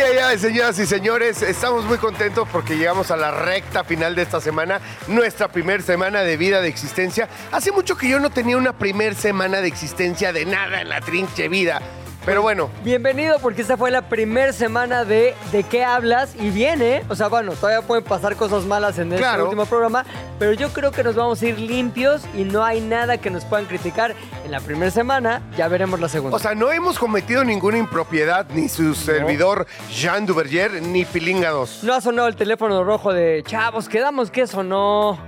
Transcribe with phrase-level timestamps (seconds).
[0.00, 4.40] Ay, señoras y señores, estamos muy contentos porque llegamos a la recta final de esta
[4.40, 7.28] semana, nuestra primer semana de vida de existencia.
[7.50, 11.00] Hace mucho que yo no tenía una primer semana de existencia de nada en la
[11.00, 11.82] trinche vida.
[12.28, 16.34] Pero bueno, Bienvenido porque esta fue la primera semana de ¿De qué hablas?
[16.38, 19.44] Y viene, o sea, bueno, todavía pueden pasar cosas malas en este Claro.
[19.44, 20.04] último programa,
[20.38, 23.46] pero yo creo que nos vamos a ir limpios y no hay nada que nos
[23.46, 24.14] puedan criticar
[24.44, 26.36] en la primera semana, ya veremos la segunda.
[26.36, 31.80] o sea, no hemos cometido ninguna impropiedad, ni su servidor Jean Duverger, ni Pilinga 2.
[31.84, 35.18] no ha sonado el teléfono rojo de chavos, quedamos que eso no.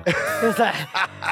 [0.42, 0.72] Esa-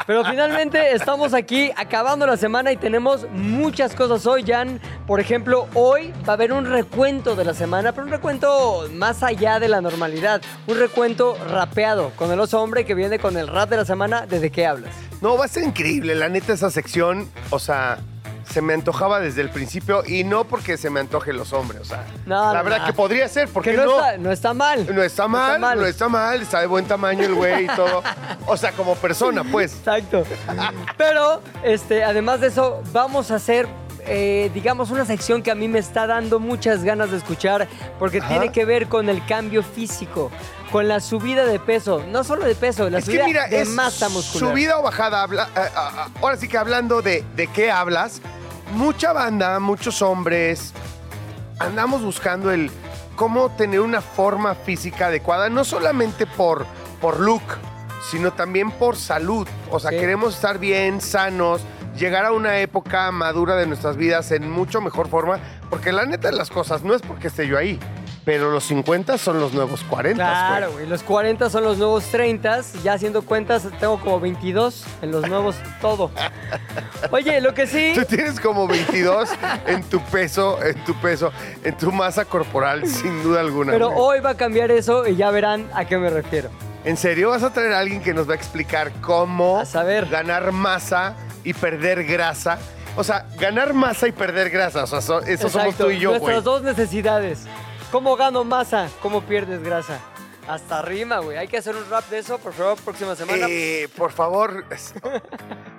[0.07, 4.81] Pero finalmente estamos aquí acabando la semana y tenemos muchas cosas hoy, Jan.
[5.07, 9.23] Por ejemplo, hoy va a haber un recuento de la semana, pero un recuento más
[9.23, 10.41] allá de la normalidad.
[10.67, 14.27] Un recuento rapeado con el oso hombre que viene con el rap de la semana.
[14.27, 14.95] ¿Desde qué hablas?
[15.21, 17.99] No, va a ser increíble, la neta, esa sección, o sea,
[18.49, 21.85] se me antojaba desde el principio y no porque se me antoje los hombres, o
[21.87, 22.87] sea, No, la verdad no.
[22.87, 23.85] que podría ser, porque Que no.
[23.85, 24.95] no, Está, no está mal.
[24.95, 28.03] No está mal, no está mal, está de buen tamaño el güey y todo.
[28.47, 29.75] O sea, como persona, pues.
[29.79, 30.25] Exacto.
[30.97, 33.69] Pero, este, además de eso, vamos a hacer,
[34.09, 38.19] eh, digamos, una sección que a mí me está dando muchas ganas de escuchar, porque
[38.19, 38.29] Ajá.
[38.29, 40.31] tiene que ver con el cambio físico,
[40.73, 42.03] con la subida de peso.
[42.09, 44.51] No solo de peso, la Es subida que mira, de es masa muscular.
[44.51, 45.23] subida o bajada.
[45.23, 48.21] habla- ah, ah, ah, ahora sí que hablando de, de qué hablas,
[48.73, 50.73] mucha banda, muchos hombres,
[51.59, 52.71] andamos buscando el
[53.17, 56.67] cómo tener una forma física adecuada, no solamente por,
[57.01, 57.43] por look,
[58.11, 59.47] sino también por salud.
[59.71, 59.97] O sea, Sí.
[59.99, 61.63] queremos estar bien, sanos,
[61.99, 65.39] llegar a una época madura de nuestras vidas en mucho mejor forma,
[65.69, 67.79] porque la neta de las cosas no es porque esté yo ahí,
[68.25, 70.17] pero los 50 son los nuevos 40.
[70.23, 70.87] Claro, güey.
[70.87, 72.61] Los 40 son los nuevos 30.
[72.85, 76.11] Ya haciendo cuentas, tengo como 22 en los nuevos todo.
[77.11, 77.93] Oye, lo que sí.
[77.95, 79.31] Tú tienes como 22
[79.67, 81.33] en tu peso, en tu peso,
[81.65, 83.73] en tu masa corporal, sin duda alguna.
[83.73, 84.19] Pero güey.
[84.19, 86.51] hoy va a cambiar eso y ya verán a qué me refiero.
[86.85, 90.07] ¿En serio vas a traer a alguien que nos va a explicar cómo A saber.
[90.07, 92.59] ganar masa y perder grasa?
[92.97, 94.85] O sea, ganar masa y perder grasa.
[94.85, 96.21] O sea, so- eso somos Exacto, tú y yo, güey.
[96.21, 97.41] Nuestras dos necesidades.
[97.93, 98.89] ¿Cómo gano masa?
[99.01, 99.99] ¿Cómo pierdes grasa?
[100.49, 101.37] Hasta rima, güey.
[101.37, 103.47] Hay que hacer un rap de eso, por favor, próxima semana.
[103.49, 104.95] Eh, por favor, es-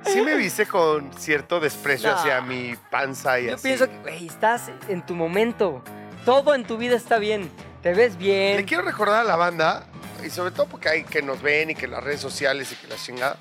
[0.06, 2.16] sí me viste con cierto desprecio No.
[2.18, 3.64] hacia mi panza y Yo así.
[3.64, 5.82] pienso que, güey, estás en tu momento.
[6.24, 7.50] Todo en tu vida está bien.
[7.82, 8.66] Te ves Le bien.
[8.66, 9.86] quiero recordar a la banda,
[10.24, 12.88] y sobre todo porque hay que nos ven y que las redes sociales y que
[12.88, 13.38] la chingada.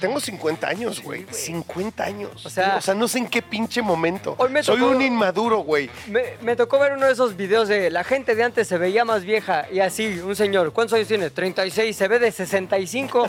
[0.00, 1.26] Tengo 50 años, güey.
[1.30, 2.44] 50 años.
[2.44, 4.34] O sea- o sea, no sé en qué pinche momento.
[4.38, 5.88] Hoy me Soy tocó- un inmaduro, güey.
[6.08, 9.04] Me, me tocó ver uno de esos videos de la gente de antes se veía
[9.04, 11.30] más vieja y así, un señor, ¿cuántos años tiene?
[11.30, 13.26] 36, se ve de 65.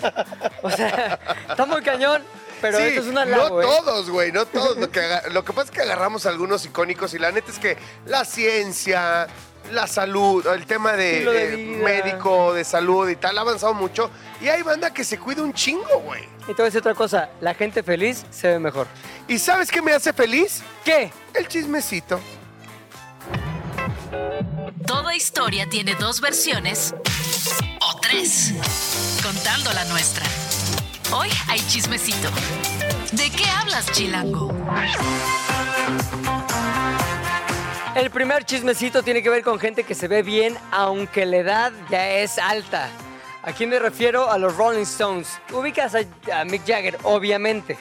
[0.61, 1.19] O sea,
[1.50, 2.22] está muy cañón,
[2.61, 3.66] pero Sí, esto es un no ¿eh?
[3.66, 4.78] todos, güey, no todos.
[4.78, 7.59] Lo que, aga- lo que pasa es que agarramos algunos icónicos y la neta es
[7.59, 9.28] que la ciencia,
[9.72, 14.09] la salud, el tema de, eh, médico, de salud y tal ha avanzado mucho.
[14.41, 16.23] Y hay banda que se cuida un chingo, güey.
[16.44, 18.88] Y te voy a decir otra cosa, la gente feliz se ve mejor.
[19.28, 20.63] ¿Y sabes qué me hace feliz?
[20.85, 21.11] ¿Qué?
[21.33, 22.19] El chismecito.
[24.85, 26.95] Toda historia tiene dos versiones
[27.81, 28.53] o tres,
[29.22, 30.25] contando la nuestra.
[31.11, 32.29] Hoy hay chismecito.
[33.11, 34.53] ¿De qué hablas, Chilango?
[37.97, 41.72] El primer chismecito tiene que ver con gente que se ve bien, aunque la edad
[41.90, 42.91] ya es alta.
[43.47, 44.30] ¿A quién me refiero?
[44.30, 45.40] A los Rolling Stones.
[45.53, 46.00] Ubicas a,
[46.41, 47.78] a Mick Jagger, obviamente.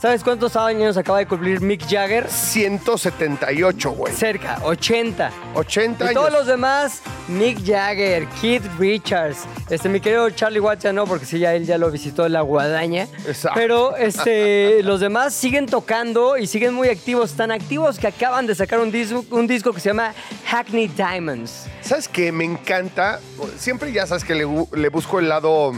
[0.00, 2.26] ¿Sabes cuántos años acaba de cumplir Mick Jagger?
[2.28, 4.14] 178, güey.
[4.14, 5.30] Cerca, 80.
[5.54, 6.14] 80 Y años.
[6.14, 11.26] todos los demás, Mick Jagger, Keith Richards, este, mi querido Charlie Watts ya no, porque
[11.26, 13.06] sí, ya él ya lo visitó en la guadaña.
[13.26, 13.58] Exacto.
[13.58, 18.54] Pero este, los demás siguen tocando y siguen muy activos, tan activos que acaban de
[18.54, 20.12] sacar un disco, un disco que se llama
[20.46, 21.66] Hackney Diamonds.
[21.82, 22.32] ¿Sabes qué?
[22.32, 23.20] Me encanta.
[23.58, 25.72] Siempre ya sabes que le, le busco el lado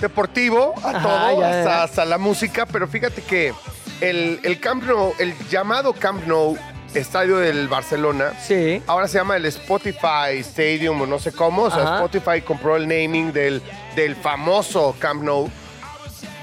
[0.00, 1.82] deportivo a Ajá, todo, ya, hasta, ya.
[1.82, 3.52] hasta la música, pero fíjate que
[4.00, 6.56] el, el Camp Nou, el llamado Camp Nou,
[6.94, 8.82] estadio del Barcelona, Sí.
[8.86, 11.64] ahora se llama el Spotify Stadium o no sé cómo.
[11.64, 12.04] O sea, Ajá.
[12.04, 13.60] Spotify compró el naming del,
[13.94, 15.50] del famoso Camp Nou.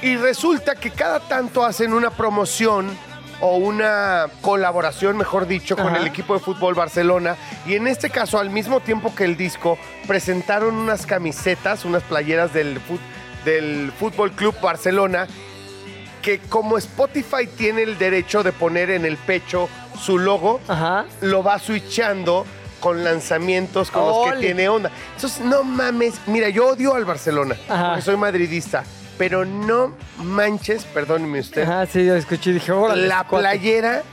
[0.02, 2.96] Y resulta que cada tanto hacen una promoción
[3.42, 5.98] o una colaboración, mejor dicho, con Ajá.
[5.98, 7.36] el equipo de fútbol Barcelona.
[7.66, 9.78] Y en este caso, al mismo tiempo que el disco,
[10.08, 12.80] presentaron unas camisetas, unas playeras del,
[13.44, 15.28] del Fútbol Club Barcelona,
[16.22, 21.06] que como Spotify tiene el derecho de poner en el pecho su logo, Ajá.
[21.22, 22.46] lo va switchando
[22.80, 24.92] con lanzamientos con los que tiene onda.
[25.16, 26.16] Entonces, no mames.
[26.28, 27.88] Mira, yo odio al Barcelona, Ajá.
[27.90, 28.84] porque soy madridista.
[29.18, 33.08] Pero no manches, perdóneme usted, Ajá, sí, yo escuché y dije, órale.
[33.08, 33.44] la cuate.
[33.44, 34.04] playera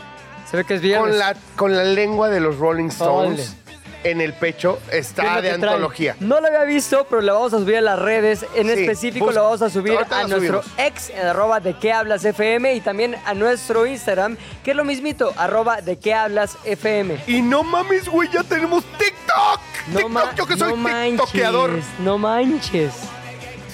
[0.50, 1.10] Se ve que es viernes.
[1.10, 3.56] con la, con la lengua de los Rolling Stones
[4.04, 4.10] Ole.
[4.10, 5.70] en el pecho ¿Qué es está lo de trae?
[5.72, 6.14] antología.
[6.20, 8.46] No la había visto, pero la vamos a subir a las redes.
[8.54, 10.66] En Sí, específico, lo vamos a subir a la nuestro subimos.
[10.78, 14.84] ex, en arroba de qué hablas FM, y también a nuestro Instagram, que es lo
[14.84, 17.16] mismito, arroba de qué hablas FM.
[17.26, 19.60] Y no mames, güey, ya tenemos TikTok.
[19.88, 21.70] No, TikTok, yo que soy no TikTokeador.
[21.72, 22.92] manches, no manches.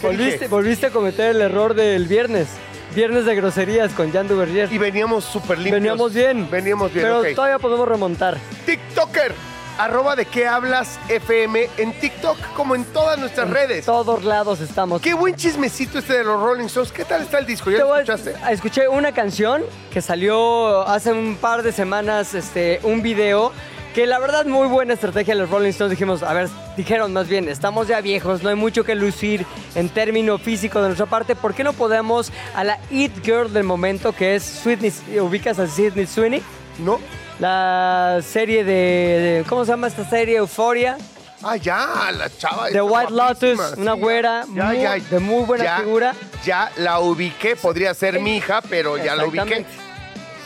[0.00, 2.49] ¿Qué Volviste, volviste a cometer el error del viernes.
[2.95, 4.73] Viernes de groserías con Jan Duvergier.
[4.73, 5.75] Y veníamos súper limpios.
[5.83, 6.49] Veníamos bien.
[6.50, 7.27] Veníamos bien, Pero ok.
[7.35, 8.39] todavía podemos remontar.
[8.65, 9.33] TikToker,
[9.79, 13.85] arroba de qué hablas FM en TikTok como en todas nuestras redes.
[13.85, 15.03] Todos lados estamos.
[15.03, 16.91] Qué buen chismecito este de los Rolling Stones.
[16.93, 17.71] ¿Qué tal está el disco?
[17.71, 18.35] ¿Ya Te lo voy a- escuchaste?
[18.51, 19.62] Escuché una canción
[19.93, 23.53] que salió hace un par de semanas, este, un video.
[23.99, 25.91] Que la verdad, muy buena estrategia de los Rolling Stones.
[25.91, 29.89] Dijimos, a ver, dijeron más bien, estamos ya viejos, no hay mucho que lucir en
[29.89, 31.35] término físico de nuestra parte.
[31.35, 35.67] ¿Por qué no podemos a la It Girl del momento, que es Sweetney, ubicas a
[35.67, 36.45] Sidney Sweeney?
[36.79, 37.00] ¿No?
[37.41, 40.37] La serie de, de- ¿cómo se llama esta serie?
[40.37, 40.97] Euphoria.
[41.43, 42.69] Ah, ya, la chava.
[42.71, 46.15] The White Lotus, una güera muy- de muy buena figura.
[46.44, 49.67] Ya la ubiqué, podría ser mi hija, pero ya la ubiqué.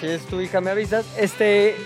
[0.03, 1.07] Si es tu hija, me avisas.
[1.17, 1.77] Este.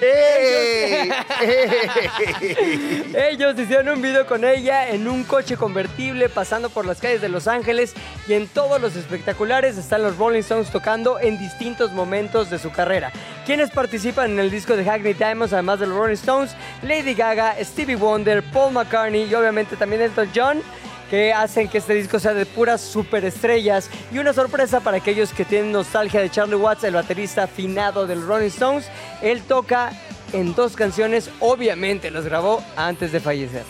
[3.31, 7.29] Ellos hicieron un video con ella en un coche convertible pasando por las calles de
[7.29, 7.93] Los Ángeles
[8.27, 12.73] y en todos los espectaculares están los Rolling Stones tocando en distintos momentos de su
[12.73, 13.13] carrera.
[13.45, 17.55] Quienes participan en el disco de Hackney Diamonds, además de los Rolling Stones, Lady Gaga,
[17.63, 20.63] Stevie Wonder, Paul McCartney y obviamente también Elton John
[21.11, 25.45] que hacen que este disco sea de puras superestrellas y una sorpresa para aquellos que
[25.45, 28.89] tienen nostalgia de Charlie Watts, el baterista finado del Rolling Stones.
[29.23, 29.93] Él toca
[30.33, 33.65] en dos canciones, obviamente los grabó antes de fallecer.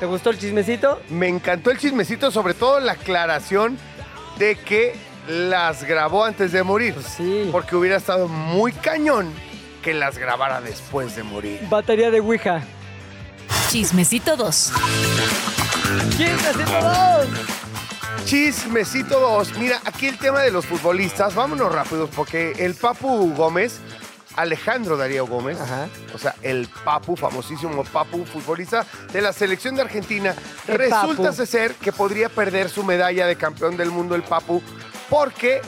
[0.00, 1.00] ¿Te gustó el chismecito?
[1.08, 3.78] Me encantó el chismecito, sobre todo la aclaración
[4.38, 4.94] de que
[5.28, 6.94] las grabó antes de morir.
[6.94, 7.48] Pues sí.
[7.50, 9.32] Porque hubiera estado muy cañón
[9.82, 11.60] que las grabara después de morir.
[11.70, 12.62] Batería de Ouija.
[13.70, 14.72] Chismecito 2.
[16.16, 17.26] ¡Chismecito dos!
[18.24, 19.58] Chismecito 2.
[19.58, 21.34] Mira, aquí el tema de los futbolistas.
[21.36, 23.78] Vámonos rápidos porque el Papu Gómez,
[24.34, 25.86] Alejandro Darío Gómez, Ajá.
[26.12, 30.34] o sea, el Papu, famosísimo Papu, futbolista de la selección de Argentina,
[30.66, 31.46] El resulta Papu.
[31.46, 34.60] ser que podría perder su medalla de campeón del mundo el Papu
[35.08, 35.62] porque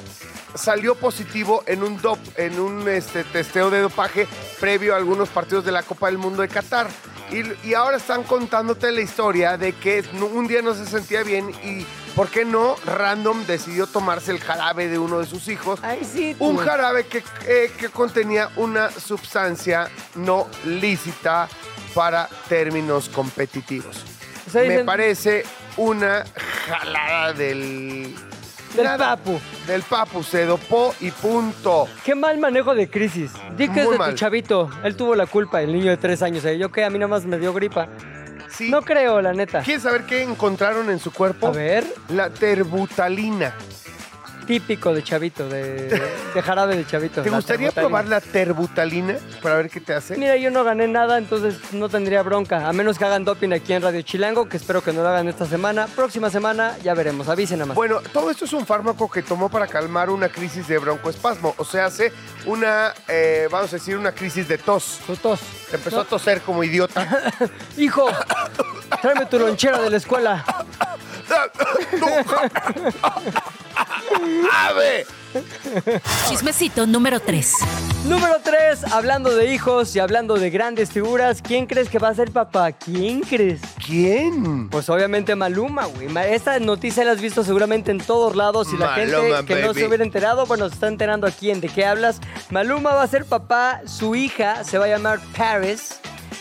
[0.54, 4.26] salió positivo en un dop, en un este, testeo de dopaje
[4.60, 6.88] previo a algunos partidos de la Copa del Mundo de Qatar.
[7.30, 10.02] Y, y ahora están contándote la historia de que
[10.32, 11.84] un día no se sentía bien y,
[12.16, 12.74] ¿por qué no?
[12.86, 15.78] Random decidió tomarse el jarabe de uno de sus hijos.
[15.82, 16.34] Ay, sí.
[16.38, 21.48] Un jarabe que, eh, que contenía una sustancia no lícita
[21.94, 23.96] para términos competitivos.
[24.46, 25.44] O sea, Me dicen- parece
[25.76, 26.24] una
[26.66, 28.14] jalada del...
[28.78, 29.40] Del nada, papu.
[29.66, 31.86] Del papu, se dopó y punto.
[32.04, 33.32] Qué mal manejo de crisis.
[33.56, 34.10] Di que es de mal.
[34.10, 34.70] tu chavito.
[34.84, 36.44] Él tuvo la culpa, el niño de tres años.
[36.44, 36.58] ¿eh?
[36.58, 37.88] Yo que a mí nada más me dio gripa.
[38.50, 38.70] Sí.
[38.70, 39.60] No creo, la neta.
[39.60, 41.48] ¿Quieres saber qué encontraron en su cuerpo?
[41.48, 43.54] A ver, La terbutalina.
[44.48, 46.00] Típico de chavito, de,
[46.34, 47.22] de jarabe de chavito.
[47.22, 47.88] ¿Te la gustaría terbutalina.
[47.88, 50.16] probar la terbutalina para ver qué te hace?
[50.16, 52.66] Mira, yo no gané nada, entonces no tendría bronca.
[52.66, 55.28] A menos que hagan doping aquí en Radio Chilango, que espero que no lo hagan
[55.28, 55.86] esta semana.
[55.94, 57.28] Próxima semana ya veremos.
[57.28, 57.76] Avisen nada más.
[57.76, 61.54] Bueno, todo esto es un fármaco que tomó para calmar una crisis de broncoespasmo.
[61.58, 62.10] O sea, hace
[62.46, 65.00] una, eh, vamos a decir, una crisis de tos.
[65.06, 65.40] Tu tos.
[65.70, 67.06] Empezó a toser como idiota.
[67.76, 68.08] Hijo,
[69.02, 70.42] tráeme tu lonchera de la escuela.
[74.52, 75.06] ¡Ave!
[76.28, 77.52] Chismecito número 3.
[78.06, 82.14] Número 3, hablando de hijos y hablando de grandes figuras, ¿quién crees que va a
[82.14, 82.72] ser papá?
[82.72, 83.60] ¿Quién crees?
[83.84, 84.68] ¿Quién?
[84.70, 86.08] Pues obviamente Maluma, güey.
[86.32, 89.74] Esta noticia la has visto seguramente en todos lados y la Maluma, gente que no
[89.74, 92.20] se hubiera enterado, bueno, se está enterando aquí en De qué hablas.
[92.50, 96.00] Maluma va a ser papá, su hija se va a llamar Paris.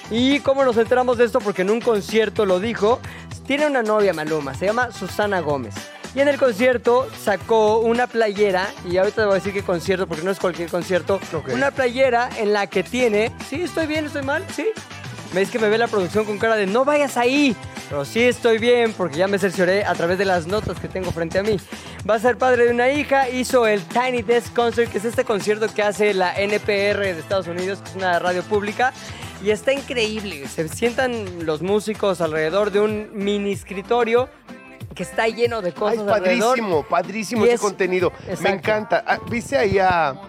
[0.09, 1.39] ¿Y cómo nos enteramos de esto?
[1.39, 2.99] Porque en un concierto lo dijo.
[3.47, 5.73] Tiene una novia Maluma, se llama Susana Gómez.
[6.13, 10.07] Y en el concierto sacó una playera, y ahorita te voy a decir qué concierto,
[10.07, 11.49] porque no es cualquier concierto, Ok.
[11.53, 14.67] una playera en la que tiene, sí, estoy bien, estoy mal, sí,
[15.33, 17.55] me es que me ve la producción con cara de no vayas ahí.
[17.89, 21.09] pero sí estoy bien porque ya me cercioré a través de las notas que tengo
[21.13, 21.57] frente a mí.
[22.09, 25.23] Va a ser padre de una hija, hizo el Tiny Desk Concert, que es este
[25.23, 28.91] concierto que hace la NPR de Estados Unidos, que es una radio pública.
[29.43, 30.47] Y está increíble.
[30.47, 34.29] Se sientan los músicos alrededor de un mini escritorio
[34.95, 36.49] que está lleno de Ay, cosas es alrededor.
[36.55, 38.11] padrísimo, padrísimo Y ese es- contenido.
[38.21, 38.41] Exacto.
[38.43, 39.03] Me encanta.
[39.05, 40.19] Ah, ¿Viste ahí a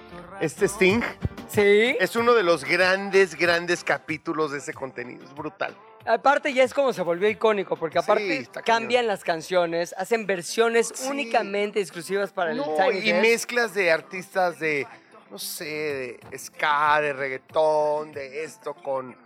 [0.40, 1.00] este Sting?
[1.48, 1.96] Sí.
[1.98, 5.24] Es uno de los grandes, grandes capítulos de ese contenido.
[5.24, 5.74] Es brutal.
[6.04, 11.06] Aparte ya es como se volvió icónico, porque aparte cambian las canciones, hacen versiones Sí.
[11.08, 14.86] únicamente exclusivas para el No, Tiny y mezclas de artistas de,
[15.30, 19.16] no sé, de ska, de reggaetón, de esto con...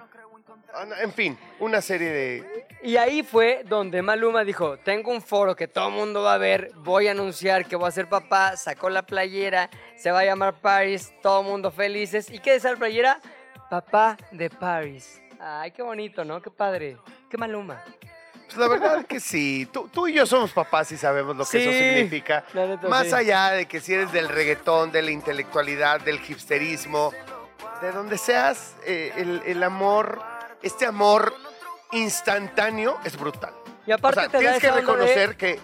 [0.75, 2.67] ah, En fin, una serie de...
[2.83, 6.39] Y ahí fue donde Maluma dijo, tengo un foro que todo el mundo va a
[6.39, 10.25] ver, voy a anunciar que voy a ser papá, sacó la playera, se va a
[10.25, 12.29] llamar Paris, todo el mundo felices.
[12.31, 13.21] ¿Y qué es la playera?
[13.71, 15.21] Papá de Paris.
[15.39, 16.43] Ay, qué bonito, ¿no?
[16.43, 16.97] Qué padre.
[17.31, 17.83] Qué Maluma.
[18.55, 19.67] Pues la verdad que sí.
[19.73, 22.45] Tú, tú y yo somos papás y sabemos lo que Sí, eso significa.
[22.55, 23.15] neta, Más sí.
[23.15, 27.13] allá de que si eres del reggaetón, de la intelectualidad, del hipsterismo,
[27.81, 30.21] de donde seas, eh, el, el amor,
[30.63, 31.35] este amor
[31.93, 33.53] instantáneo es brutal.
[33.87, 35.59] Y aparte O sea, te da tienes que de- reconocer que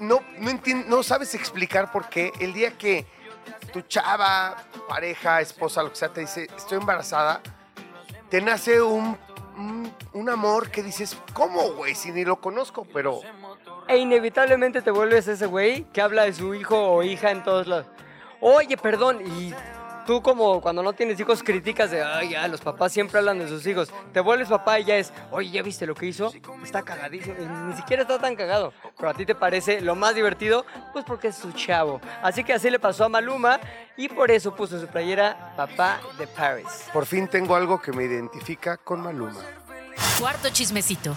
[0.00, 3.06] no, no, entien- no sabes explicar por qué el día que
[3.72, 4.56] tu chava,
[4.88, 7.40] pareja, esposa, lo que sea, te dice, estoy embarazada,
[8.30, 9.16] te nace un,
[10.12, 11.94] un, amor que dices, ¿cómo, güey?
[11.94, 13.20] Si ni lo conozco, pero...
[13.88, 17.66] E inevitablemente te vuelves ese güey que habla de su hijo o hija en todos
[17.66, 17.86] lados.
[18.40, 19.52] Oye, perdón, y
[20.06, 23.48] tú como cuando no tienes hijos criticas de, ay, ya, los papás siempre hablan de
[23.48, 23.90] sus hijos.
[24.12, 26.32] Te vuelves papá y ya es, oye, ¿ya viste lo que hizo?
[26.62, 27.36] Está cagadísimo.
[27.40, 28.72] Y ni siquiera está tan cagado.
[28.96, 32.00] Pero a ti te parece lo más divertido, pues porque es su chavo.
[32.22, 33.60] Así que así le pasó a Maluma
[33.96, 36.84] y por eso puso su playera Papá de Paris.
[36.92, 39.40] Por fin tengo algo que me identifica con Maluma.
[40.18, 41.14] Cuarto chismecito.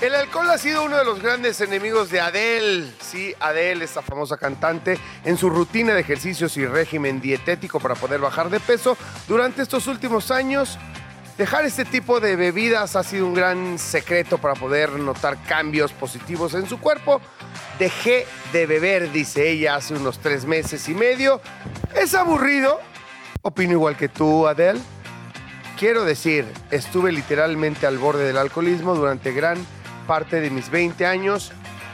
[0.00, 2.90] El alcohol ha sido uno de los grandes enemigos de Adele.
[3.02, 8.18] Sí, Adele, esta famosa cantante, en su rutina de ejercicios y régimen dietético para poder
[8.18, 8.96] bajar de peso,
[9.28, 10.78] durante estos últimos años,
[11.36, 16.54] dejar este tipo de bebidas ha sido un gran secreto para poder notar cambios positivos
[16.54, 17.20] en su cuerpo.
[17.78, 21.42] Dejé de beber, dice ella, hace unos tres meses y medio.
[21.94, 22.80] Es aburrido.
[23.42, 24.80] Opino igual que tú, Adele.
[25.78, 29.58] Quiero decir, estuve literalmente al borde del alcoholismo durante gran
[30.10, 31.52] parte de mis 20 años,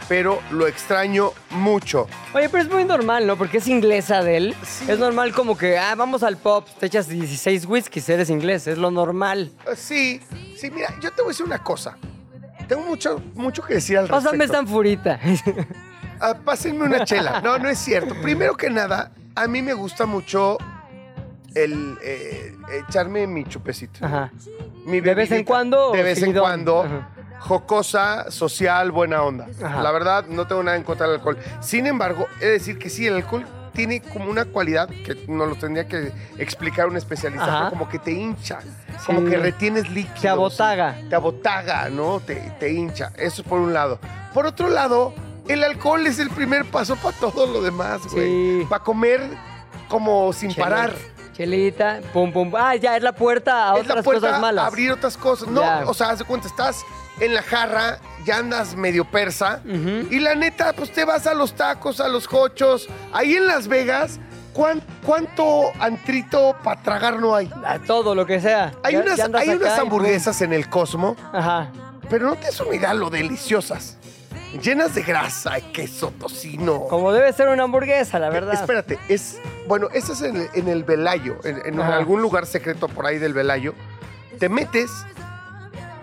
[0.09, 2.09] pero lo extraño mucho.
[2.33, 3.37] Oye, pero es muy normal, ¿no?
[3.37, 4.55] Porque es inglesa de él.
[4.63, 4.87] Sí.
[4.91, 8.79] Es normal como que, ah, vamos al pop, te echas 16 whiskies, eres inglés, es
[8.79, 9.51] lo normal.
[9.67, 10.23] Eh, Sí,
[10.57, 11.99] sí, mira, yo te voy a decir una cosa.
[12.67, 14.25] Tengo mucho, mucho que decir al respecto.
[14.31, 15.21] Pásame esta furita.
[16.19, 17.43] Ah, pásenme una chela.
[17.43, 18.15] No, no es cierto.
[18.23, 20.57] Primero que nada, a mí me gusta mucho
[21.55, 22.57] el eh,
[22.89, 24.07] echarme mi chupecito.
[24.07, 24.33] Ajá.
[24.87, 26.85] Mi ¿De vez en cuando De vez en cuando.
[26.85, 27.11] Ajá.
[27.41, 29.47] Jocosa, social, buena onda.
[29.63, 29.83] Ajá.
[29.83, 31.39] La verdad, no tengo nada en contra del alcohol.
[31.61, 35.49] Sin embargo, he de decir que sí, el alcohol tiene como una cualidad que nos
[35.49, 37.59] lo tendría que explicar un especialista, Ajá.
[37.59, 38.61] pero como que te hincha,
[39.05, 40.21] como que retienes líquidos.
[40.23, 40.97] Te abotaga.
[41.09, 42.21] Te abotaga, ¿no?
[42.21, 43.13] Te, te hincha.
[43.17, 44.01] Eso es por un lado.
[44.33, 45.13] Por otro lado,
[45.47, 48.27] el alcohol es el primer paso para todo lo demás, güey.
[48.61, 48.67] Sí.
[48.69, 49.21] Para comer
[49.89, 50.95] como sin parar.
[51.37, 52.53] Chelita, pum, pum.
[52.57, 54.65] Ah, ya, es la puerta a es otras la puerta cosas malas.
[54.65, 55.49] a abrir otras cosas.
[55.49, 55.85] No, Ya.
[55.87, 56.83] o sea, haz de cuenta, estás
[57.21, 59.61] en la jarra, ya andas medio persa.
[59.65, 62.89] Y la neta, pues te vas a los tacos, a los hochos.
[63.13, 64.19] Ahí en Las Vegas,
[64.55, 67.51] ¿cuán- ¿cuánto antrito para tragar no hay?
[67.67, 68.73] A todo, lo que sea.
[68.83, 71.69] Hay Ya- unas, ya hay y hamburguesas en el Cosmo, Ajá.
[72.09, 73.99] pero no te es una idea lo deliciosas.
[74.63, 76.85] Llenas de grasa, queso, tocino.
[76.89, 78.55] Como debe ser una hamburguesa, la verdad.
[78.55, 79.39] Espérate, es.
[79.67, 81.97] Bueno, eso es en el, en el Velayo, en, en Ajá.
[81.97, 83.75] algún lugar secreto por ahí del Velayo.
[84.39, 84.91] Te metes,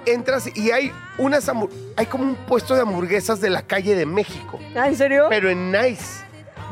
[0.05, 1.49] entras y hay unas
[1.95, 5.27] hay como un puesto de hamburguesas de la calle de México, Ah, ¿en serio?
[5.29, 6.23] pero en nice.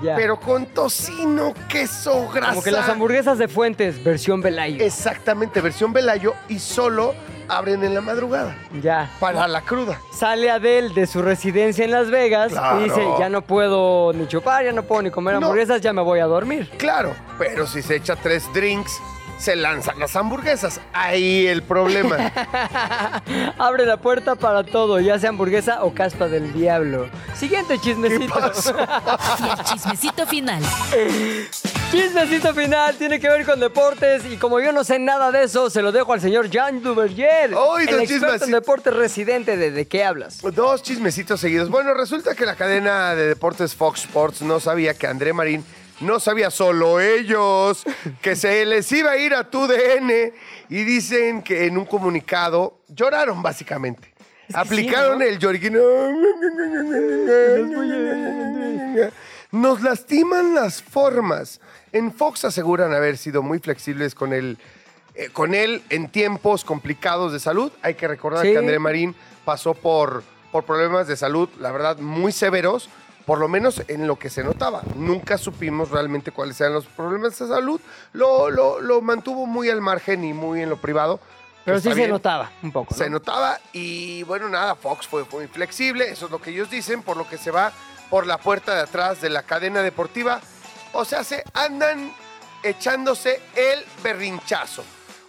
[0.03, 0.15] ya.
[0.15, 2.49] Pero con tocino, queso, grasa.
[2.51, 4.83] Como que las hamburguesas de Fuentes, versión Velayo.
[4.83, 7.13] Exactamente, versión Velayo y solo
[7.47, 9.09] abren en la madrugada Ya.
[9.19, 9.99] para la cruda.
[10.13, 12.81] Sale Adele de su residencia en Las Vegas Claro.
[12.81, 15.39] y dice, ya no puedo ni chupar, ya no puedo ni comer No.
[15.47, 16.69] hamburguesas, ya me voy a dormir.
[16.77, 18.99] Claro, pero si se echa tres drinks,
[19.37, 20.79] se lanzan las hamburguesas.
[20.93, 22.15] Ahí el problema.
[23.57, 27.09] Abre la puerta para todo, ya sea hamburguesa o caspa del diablo.
[27.33, 28.33] Siguiente chismecito.
[28.33, 28.75] ¿Qué pasó?
[29.39, 30.61] Y el chismecito final.
[31.91, 35.69] Chismecito final tiene que ver con deportes y como yo no sé nada de eso,
[35.69, 39.85] se lo dejo al señor Jean Duverger, ¡Ay, el experto en deportes residente de ¿De
[39.85, 40.39] qué hablas?
[40.41, 41.69] Dos chismecitos seguidos.
[41.69, 45.65] Bueno, resulta que la cadena de deportes Fox Sports no sabía que André Marín
[45.99, 47.83] no sabía solo ellos
[48.21, 50.31] que se les iba a ir a tu DN
[50.69, 54.13] y dicen que en un comunicado lloraron básicamente.
[54.53, 55.79] Aplicaron el lloriquino.
[59.51, 61.59] Nos lastiman las formas.
[61.91, 64.57] En Fox aseguran haber sido muy flexibles con él,
[65.13, 67.71] eh, con él en tiempos complicados de salud.
[67.81, 68.53] Hay que recordar Sí.
[68.53, 72.89] que André Marín pasó por, por problemas de salud, la verdad, muy severos,
[73.25, 74.83] por lo menos en lo que se notaba.
[74.95, 77.79] Nunca supimos realmente cuáles eran los problemas de salud.
[78.13, 81.19] Lo, lo, lo mantuvo muy al margen y muy en lo privado.
[81.63, 82.95] Pero sí se notaba un poco.
[82.95, 83.17] Se ¿no?
[83.19, 87.17] notaba y bueno, nada, Fox fue muy flexible, eso es lo que ellos dicen, por
[87.17, 87.71] lo que se va
[88.11, 90.41] por la puerta de atrás de la cadena deportiva.
[90.91, 92.13] O sea, se andan
[92.61, 94.83] echándose el berrinchazo.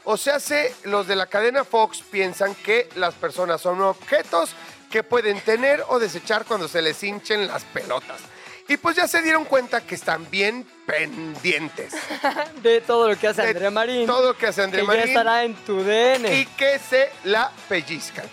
[0.04, 4.50] O sea, se, los de la cadena Fox piensan que las personas son objetos
[4.90, 8.20] que pueden tener o desechar cuando se les hinchen las pelotas.
[8.68, 11.94] Y pues ya se dieron cuenta que están bien pendientes.
[12.62, 14.06] De todo lo que hace Andrea Marín.
[14.06, 16.34] Todo lo que hace André que Marín ya estará en tu DN.
[16.34, 18.24] y que se la pellizcan.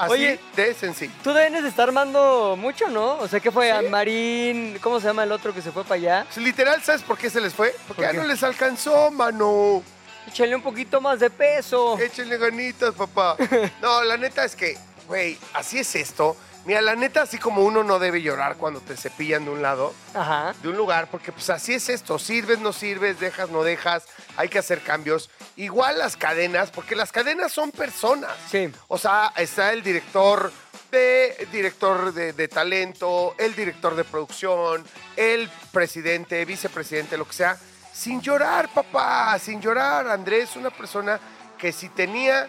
[0.00, 1.12] Así Oye, de sencillo.
[1.22, 3.18] Tu DN se está armando mucho, ¿no?
[3.18, 3.66] O sea, ¿qué fue?
[3.66, 3.86] Sí.
[3.86, 6.24] A Marín, ¿cómo se llama el otro que se fue para allá?
[6.32, 7.74] Pues, Literal, ¿sabes por qué se les fue?
[7.86, 9.82] Porque ¿Por ya no les alcanzó, mano.
[10.26, 11.98] Échale un poquito más de peso.
[11.98, 13.36] Échenle ganitas, papá.
[13.82, 16.36] No, la neta es que, güey, así es esto.
[16.66, 19.94] Mira, la neta, así como uno no debe llorar cuando te cepillan de un lado,
[20.12, 20.54] Ajá.
[20.62, 22.18] de un lugar, porque pues así es esto.
[22.18, 24.04] Sirves, no sirves, dejas, no dejas.
[24.40, 25.28] Hay que hacer cambios.
[25.56, 28.32] Igual las cadenas, porque las cadenas son personas.
[28.50, 28.72] Sí.
[28.88, 30.50] O sea, está el director
[30.90, 34.82] de director de, de talento, el director de producción,
[35.14, 37.58] el presidente, vicepresidente, lo que sea,
[37.92, 40.08] sin llorar, papá, sin llorar.
[40.08, 41.20] Andrés una persona
[41.58, 42.48] que si tenía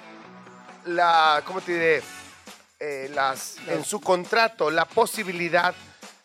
[0.85, 2.03] la, ¿cómo te diré?
[2.79, 5.75] Eh, las, en su contrato la posibilidad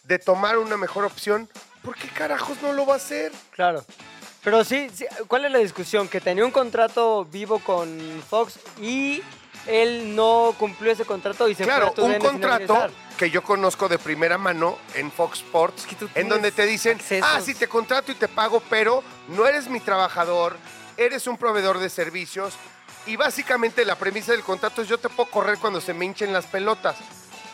[0.05, 1.51] de tomar una mejor opción,
[1.83, 3.33] ¿por qué carajos no lo va a hacer?
[3.51, 3.85] Claro.
[4.47, 6.07] Pero sí, sí, ¿cuál es la discusión?
[6.07, 9.21] Que tenía un contrato vivo con Fox y
[9.67, 12.91] él no cumplió ese contrato y se Claro, fue a un sin contrato regresar.
[13.19, 16.65] que yo conozco de primera mano en Fox Sports, que tú en tienes donde te
[16.65, 17.29] dicen, accesos.
[17.29, 20.57] ah, sí, te contrato y te pago, pero no eres mi trabajador,
[20.97, 22.55] eres un proveedor de servicios
[23.05, 26.33] y básicamente la premisa del contrato es yo te puedo correr cuando se me hinchen
[26.33, 26.95] las pelotas.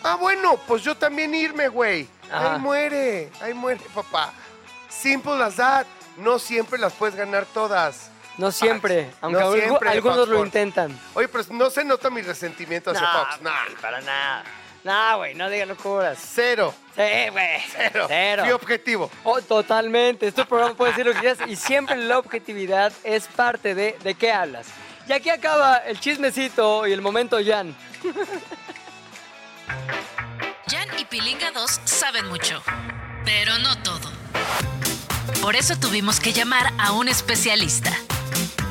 [0.02, 2.06] Ah, bueno, pues yo también irme, güey.
[2.30, 2.52] Ajá.
[2.52, 4.34] Ahí muere, ahí muere, papá.
[4.90, 5.86] Simple as that.
[6.16, 8.10] No siempre las puedes ganar todas.
[8.38, 9.16] No siempre, Fox.
[9.20, 10.46] aunque No siempre, algunos Fox lo Sports.
[10.48, 11.00] intentan.
[11.14, 13.42] Oye, pero no se nota mi resentimiento hacia No, Fox.
[13.42, 14.44] Nah, güey, para nada.
[14.84, 16.18] No, güey, no digas locuras.
[16.34, 16.74] cero.
[16.96, 17.60] Sí, güey.
[17.76, 18.06] Cero.
[18.08, 18.44] Cero.
[18.46, 19.10] Mi objetivo.
[19.22, 20.26] Oh, totalmente.
[20.26, 24.14] Este programa puede decir lo que quieras y siempre la objetividad es parte de de
[24.14, 24.66] qué hablas.
[25.08, 27.76] Y aquí acaba el chismecito y el momento Jan.
[30.68, 32.62] Jan y Pilinga 2 saben mucho,
[33.24, 34.10] pero no todo.
[35.40, 37.90] Por eso tuvimos que llamar a un especialista.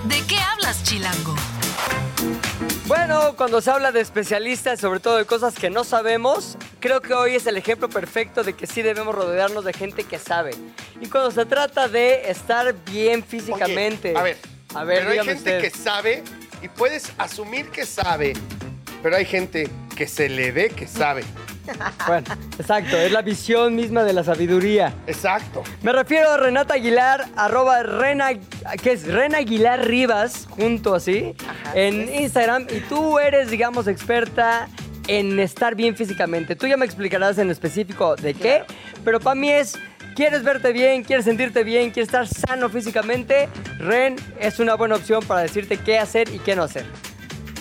[0.05, 1.35] ¿De qué hablas, Chilango?
[2.87, 7.13] Bueno, cuando se habla de especialistas, sobre todo de cosas que no sabemos, creo que
[7.13, 10.51] hoy es el ejemplo perfecto de que sí debemos rodearnos de gente que sabe.
[10.99, 14.09] Y cuando se trata de estar bien físicamente.
[14.09, 14.37] Oye, a ver,
[14.75, 15.61] a ver, pero hay gente usted.
[15.61, 16.23] que sabe
[16.61, 18.33] y puedes asumir que sabe,
[19.01, 21.23] pero hay gente que se le ve que sabe.
[22.07, 22.25] Bueno,
[22.57, 24.93] exacto, es la visión misma de la sabiduría.
[25.07, 25.63] Exacto.
[25.81, 28.29] Me refiero a Renata Aguilar, arroba Rena,
[28.81, 29.07] ¿qué es?
[29.07, 31.35] Rena Aguilar Rivas, junto así,
[31.73, 32.67] en Instagram.
[32.69, 34.67] Y tú eres, digamos, experta
[35.07, 36.55] en estar bien físicamente.
[36.55, 38.63] Tú ya me explicarás en específico de qué,
[39.03, 39.77] pero para mí es,
[40.15, 41.03] ¿quieres verte bien?
[41.03, 41.91] ¿Quieres sentirte bien?
[41.91, 43.49] ¿Quieres estar sano físicamente?
[43.77, 46.85] Ren es una buena opción para decirte qué hacer y qué no hacer.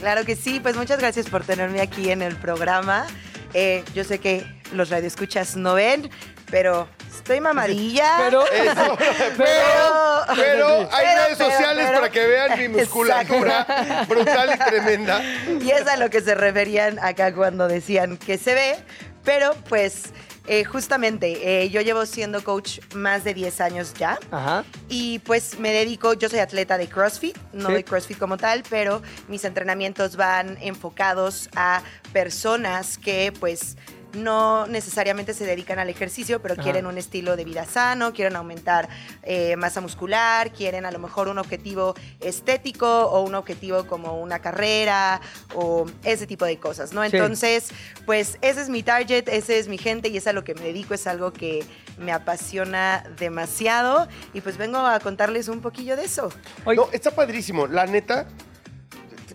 [0.01, 3.07] Claro que sí, pues muchas gracias por tenerme aquí en el programa.
[3.55, 6.11] Eh, yo sé que los radioescuchas no ven,
[6.51, 8.17] pero estoy mamadilla.
[8.19, 8.97] Pero, Eso.
[9.37, 15.23] pero, Pero, pero hay Pero, redes sociales para que vean mi musculatura brutal y tremenda.
[15.61, 18.77] Y es a lo que se referían acá cuando decían que se ve,
[19.25, 20.13] pero pues
[20.47, 24.19] eh, justamente eh, yo llevo siendo coach más de 10 años ya.
[24.31, 24.65] Ajá.
[24.89, 27.75] Y pues me dedico, yo soy atleta de CrossFit, no Sí.
[27.75, 33.77] de CrossFit como tal, pero mis entrenamientos van enfocados a personas que pues
[34.13, 36.63] no necesariamente se dedican al ejercicio, pero Ajá.
[36.63, 38.89] quieren un estilo de vida sano, quieren aumentar
[39.23, 44.41] eh, masa muscular, quieren a lo mejor un objetivo estético o un objetivo como una
[44.41, 45.21] carrera
[45.55, 47.03] o ese tipo de cosas, ¿no?
[47.03, 47.17] Sí.
[47.17, 47.71] Entonces,
[48.07, 50.63] pues ese es mi target, ese es mi gente y es a lo que me
[50.63, 51.65] dedico, es algo que
[51.99, 56.31] me apasiona demasiado y pues vengo a contarles un poquillo de eso.
[56.67, 57.67] No, está padrísimo.
[57.67, 58.27] La neta,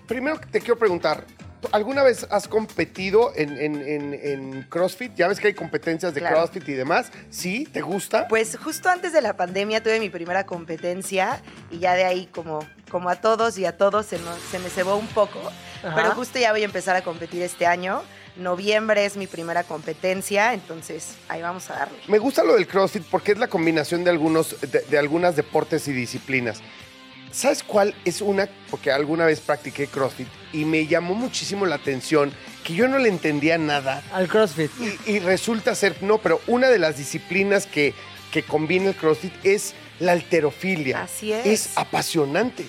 [0.07, 1.34] primero te quiero preguntar, ¿tú
[1.71, 5.13] ¿alguna vez has competido en, en- en- en CrossFit?
[5.15, 6.37] Ya ves que hay competencias de Claro.
[6.37, 7.11] CrossFit y demás.
[7.29, 7.67] ¿Sí?
[7.71, 8.27] ¿Te gusta?
[8.27, 12.59] Pues justo antes de la pandemia tuve mi primera competencia y ya de ahí como,
[12.89, 15.39] como a todos y a todos se, nos- se me cebó un poco,
[15.83, 15.95] Ajá.
[15.95, 18.01] pero justo ya voy a empezar a competir este año.
[18.37, 21.97] Noviembre es mi primera competencia, entonces ahí vamos a darle.
[22.09, 25.87] Me gusta lo del CrossFit porque es la combinación de algunos de, de algunas deportes
[25.87, 26.61] y disciplinas.
[27.35, 28.47] ¿Sabes cuál es una?
[28.71, 32.31] Porque alguna vez practiqué CrossFit y me llamó muchísimo la atención
[32.63, 34.71] que yo no le entendía nada Al CrossFit.
[35.05, 37.93] y, y resulta ser, no, pero una de las disciplinas que,
[38.31, 41.03] que combina el CrossFit es la alterofilia.
[41.03, 41.45] Así es.
[41.45, 42.65] Es apasionante.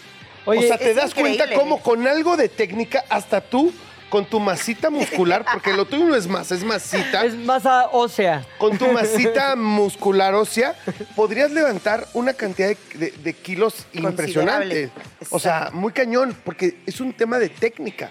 [0.46, 3.72] Oye, o sea, te das cuenta cómo con algo de técnica, hasta tú,
[4.08, 7.24] con tu masita muscular, porque lo tuyo no es más, es masita.
[7.24, 8.46] Es masa ósea.
[8.58, 10.74] Con tu masita muscular ósea,
[11.14, 14.90] podrías levantar una cantidad de, de- de kilos impresionante.
[15.30, 18.10] O sea, muy cañón, porque es un tema de técnica.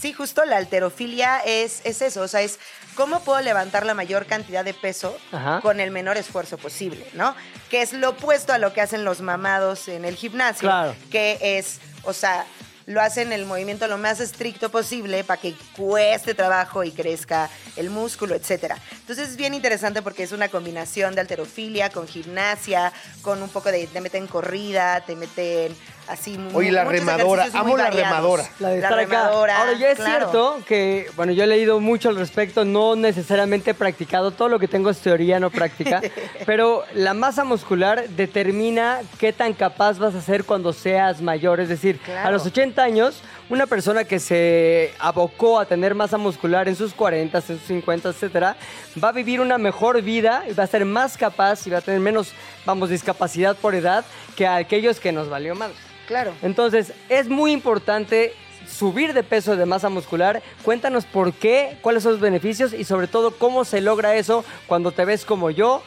[0.00, 2.58] Sí, justo la alterofilia es, es eso, o sea, es
[2.94, 5.60] cómo puedo levantar la mayor cantidad de peso Ajá.
[5.60, 7.34] con el menor esfuerzo posible, ¿no?
[7.68, 10.94] Que es lo opuesto a lo que hacen los mamados en el gimnasio, Claro.
[11.10, 12.46] que es, o sea,
[12.90, 17.88] lo hacen el movimiento lo más estricto posible para que cueste trabajo y crezca el
[17.88, 18.76] músculo, etcétera.
[18.98, 23.70] Entonces es bien interesante porque es una combinación de alterofilia con gimnasia, con un poco
[23.70, 25.76] de te meten corrida, te meten
[26.10, 28.08] así mu- Oye, la remadora, muy amo la variados.
[28.10, 28.44] remadora.
[28.58, 29.26] La de estar acá.
[29.28, 30.12] Ahora, ya es claro.
[30.30, 34.58] cierto que, bueno, yo he leído mucho al respecto, no necesariamente he practicado, todo lo
[34.58, 36.00] que tengo es teoría, no práctica,
[36.46, 41.60] pero la masa muscular determina qué tan capaz vas a ser cuando seas mayor.
[41.60, 46.68] Es decir, a los 80 años, una persona que se abocó a tener masa muscular
[46.68, 48.56] en sus 40, en sus 50, etcétera,
[49.02, 51.80] va a vivir una mejor vida y va a ser más capaz y va a
[51.82, 52.32] tener menos,
[52.64, 54.04] vamos, discapacidad por edad
[54.36, 55.72] que aquellos que nos valió más.
[56.06, 56.32] Claro.
[56.42, 58.34] Entonces, es muy importante
[58.68, 60.42] subir de peso de masa muscular.
[60.62, 64.92] Cuéntanos por qué, cuáles son los beneficios y sobre todo cómo se logra eso cuando
[64.92, 65.82] te ves como yo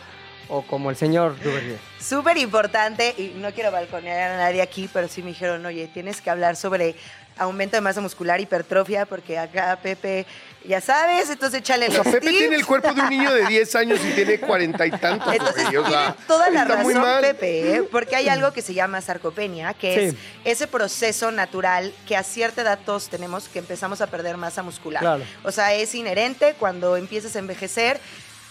[0.50, 1.80] o como el señor Duvernier.
[2.00, 6.22] Súper importante, y no quiero balconear a nadie aquí, pero sí me dijeron, oye, tienes
[6.22, 6.96] que hablar sobre
[7.38, 10.26] aumento de masa muscular, hipertrofia, porque acá Pepe,
[10.66, 12.40] ya sabes, entonces échale O sea, los Pepe tips.
[12.40, 15.34] tiene el cuerpo de un niño de 10 años y tiene cuarenta y tantos.
[15.34, 17.22] Entonces güey, o sea, tiene toda la razón mal.
[17.22, 17.84] Pepe, ¿eh?
[17.84, 20.16] porque hay algo que se llama sarcopenia, que es
[20.46, 25.02] ese proceso natural que a cierta edad todos tenemos que empezamos a perder masa muscular.
[25.02, 25.24] Claro.
[25.44, 28.00] O sea, es inherente cuando empiezas a envejecer,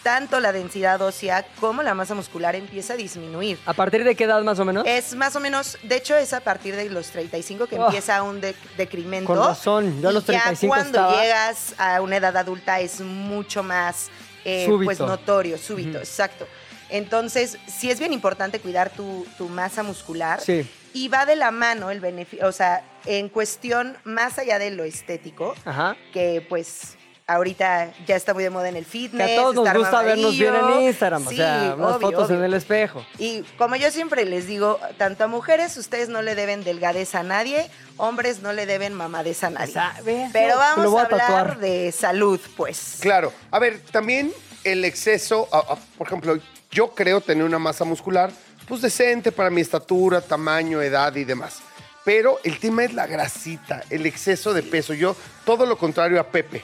[0.03, 3.59] tanto la densidad ósea como la masa muscular empieza a disminuir.
[3.67, 4.85] ¿A partir de qué edad más o menos?
[4.87, 7.87] Es más o menos, de hecho es a partir de los 35 que Oh.
[7.87, 9.27] empieza un de- decremento.
[9.27, 13.01] Con razón, yo a los 35 ya cuando estaba- llegas a una edad adulta es
[13.01, 14.11] mucho más
[14.45, 16.49] eh, pues notorio, súbito, exacto.
[16.91, 20.41] Entonces, sí es bien importante cuidar tu, tu masa muscular.
[20.41, 20.69] Sí.
[20.93, 24.85] Y va de la mano el beneficio, o sea, en cuestión más allá de lo
[24.85, 25.97] estético, Ajá.
[26.13, 26.97] que pues
[27.35, 29.31] ahorita ya está muy de moda en el Que fitness.
[29.39, 30.81] a todos nos estar gusta vernos bien en.
[30.83, 32.37] Instagram, o Sí, sea, unas obvio, fotos obvio.
[32.39, 33.05] en el espejo.
[33.19, 37.23] Y como yo siempre les digo, tanto a mujeres ustedes no le deben delgadez a
[37.23, 39.75] nadie, hombres no le deben mamadez a nadie.
[40.05, 40.31] ¿ves?
[40.33, 41.59] Pero vamos a a hablar tatuar.
[41.59, 42.99] de salud, pues.
[43.01, 43.33] Claro.
[43.51, 44.33] A ver, también
[44.65, 46.39] el exceso, a- a- por ejemplo,
[46.71, 48.31] yo creo tener una masa muscular,
[48.69, 51.59] pues decente para mi estatura, tamaño, edad y demás.
[52.05, 54.93] Pero el tema es la grasita, el exceso de peso.
[54.95, 55.15] Yo,
[55.45, 56.63] todo lo contrario a Pepe.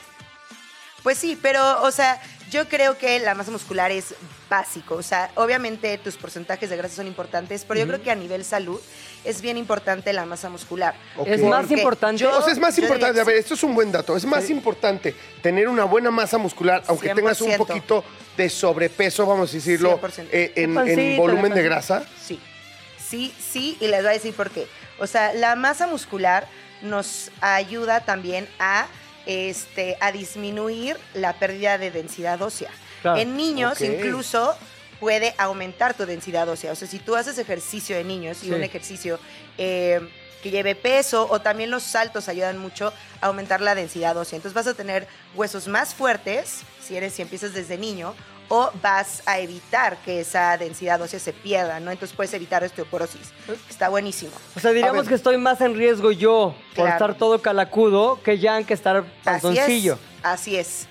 [1.03, 4.13] Pues sí, pero, o sea, yo creo que la masa muscular es
[4.49, 4.95] básico.
[4.95, 8.43] O sea, obviamente tus porcentajes de grasa son importantes, pero yo creo que a nivel
[8.43, 8.79] salud
[9.23, 10.95] es bien importante la masa muscular.
[11.25, 12.21] Es más importante.
[12.21, 14.25] yo- O sea, es más importante, que a ver, esto es un buen dato, es
[14.25, 17.57] más importante tener una buena masa muscular, aunque tengas un 100%.
[17.57, 18.03] poquito
[18.35, 20.27] de sobrepeso, vamos a decirlo, 100%.
[20.31, 22.03] eh, en, pancita, en volumen de grasa.
[22.25, 22.39] Sí,
[22.97, 24.67] sí, sí, y les voy a decir por qué.
[24.99, 26.47] O sea, la masa muscular
[26.81, 28.87] nos ayuda también a,
[29.25, 32.71] este, a disminuir la pérdida de densidad ósea.
[33.01, 33.19] Claro.
[33.19, 34.55] En niños incluso
[34.99, 36.71] puede aumentar tu densidad ósea.
[36.71, 38.51] O sea, si tú haces ejercicio de niños y Sí.
[38.51, 39.19] un ejercicio
[39.57, 40.01] eh,
[40.43, 44.37] que lleve peso o también los saltos ayudan mucho a aumentar la densidad ósea.
[44.37, 48.15] Entonces vas a tener huesos más fuertes si eres si empiezas desde niño
[48.49, 51.91] o vas a evitar que esa densidad ósea se pierda, ¿no?
[51.91, 53.31] Entonces puedes evitar osteoporosis.
[53.69, 54.31] Está buenísimo.
[54.55, 56.91] O sea, A diríamos que estoy más en riesgo yo por Claro.
[56.91, 59.97] estar todo calacudo que Jan que estar Así es.
[60.23, 60.87] Así es.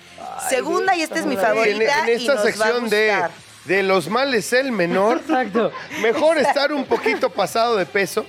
[0.49, 2.03] Segunda, y esta es mi En- En, favorita.
[2.05, 3.23] en y esta nos va a sección de,
[3.67, 5.73] de los males el menor, Exacto.
[6.01, 8.25] mejor estar un poquito pasado de peso,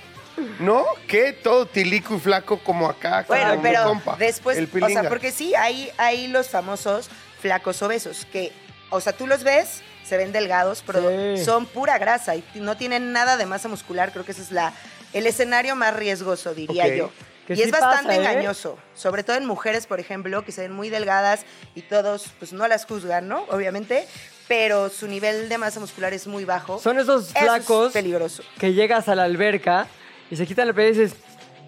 [0.58, 0.84] ¿no?
[1.08, 3.24] Que todo tilico y flaco como acá.
[3.28, 7.08] Bueno, como pero compa, después, el o sea, porque sí, hay, hay los famosos
[7.40, 8.52] flacos obesos, que,
[8.90, 11.44] o sea, tú los ves, se ven delgados, pero Sí.
[11.44, 14.12] son pura grasa y no tienen nada de masa muscular.
[14.12, 14.72] Creo que ese es la,
[15.12, 17.10] el escenario más riesgoso, diría yo.
[17.46, 18.16] Que y sí es bastante pasa, ¿eh?
[18.32, 21.40] engañoso, sobre todo en mujeres, por ejemplo, que se ven muy delgadas
[21.74, 23.42] y todos, pues no las juzgan, ¿no?
[23.50, 24.06] Obviamente,
[24.46, 26.78] pero su nivel de masa muscular es muy bajo.
[26.78, 28.42] Son esos Eso es flacos peligroso.
[28.58, 29.88] que llegas a la alberca
[30.30, 31.18] y se quitan la piel y dices,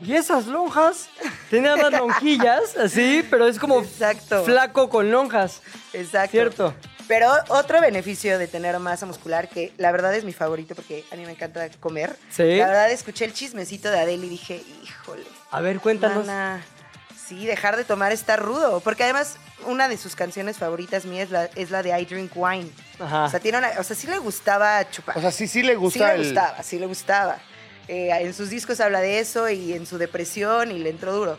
[0.02, 1.08] ¿y esas lonjas?
[1.50, 4.44] Tenía más lonjillas, así, pero es como Exacto.
[4.44, 5.62] flaco con lonjas.
[5.92, 6.30] Exacto.
[6.30, 6.74] Cierto.
[7.08, 11.16] Pero otro beneficio de tener masa muscular, que la verdad es mi favorito porque a
[11.16, 12.16] mí me encanta comer.
[12.30, 12.56] Sí.
[12.56, 15.24] La verdad escuché el chismecito de Adele y dije, híjole.
[15.50, 16.26] A ver, cuéntanos.
[16.26, 16.62] mana,
[17.26, 18.80] sí, dejar de tomar está rudo.
[18.80, 19.36] Porque además,
[19.66, 22.70] una de sus canciones favoritas mías es la, es la de I Drink Wine.
[22.98, 23.24] Ajá.
[23.24, 25.18] O sea, tiene una, o sea, sí le gustaba chupar.
[25.18, 26.24] O sea, sí, sí le sí gusta le el...
[26.26, 27.38] gustaba, sí le gustaba.
[27.88, 31.38] Eh, en sus discos habla de eso y en su depresión y le entró duro.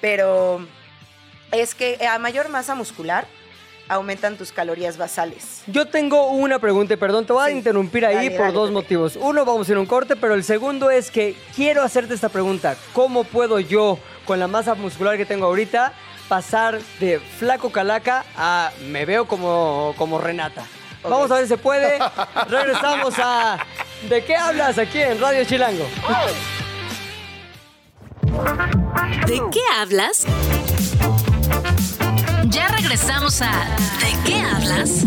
[0.00, 0.66] Pero
[1.52, 3.26] es que a mayor masa muscular
[3.88, 5.62] aumentan tus calorías basales.
[5.66, 7.52] Yo tengo una pregunta y perdón, te voy a Sí.
[7.58, 9.16] interrumpir ahí Dale, por dale, dos motivos.
[9.20, 12.28] Uno, vamos a ir a un corte, pero el segundo es que quiero hacerte esta
[12.28, 12.76] pregunta.
[12.92, 15.92] ¿Cómo puedo yo, con la masa muscular que tengo ahorita,
[16.28, 20.64] pasar de flaco calaca a me veo como, como Renata?
[21.02, 21.98] Vamos a ver si se puede.
[22.48, 23.58] Regresamos a
[24.08, 25.86] ¿De qué hablas aquí en Radio Chilango?
[29.26, 30.26] ¿De qué hablas?
[32.48, 33.50] Ya regresamos a
[34.00, 35.04] ¿De qué hablas?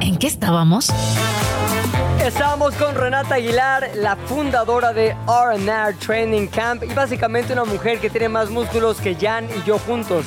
[0.00, 0.90] ¿En qué estábamos?
[2.24, 8.08] Estamos con Renata Aguilar, la fundadora de R&R Training Camp y básicamente una mujer que
[8.08, 10.26] tiene más músculos que Jan y yo juntos.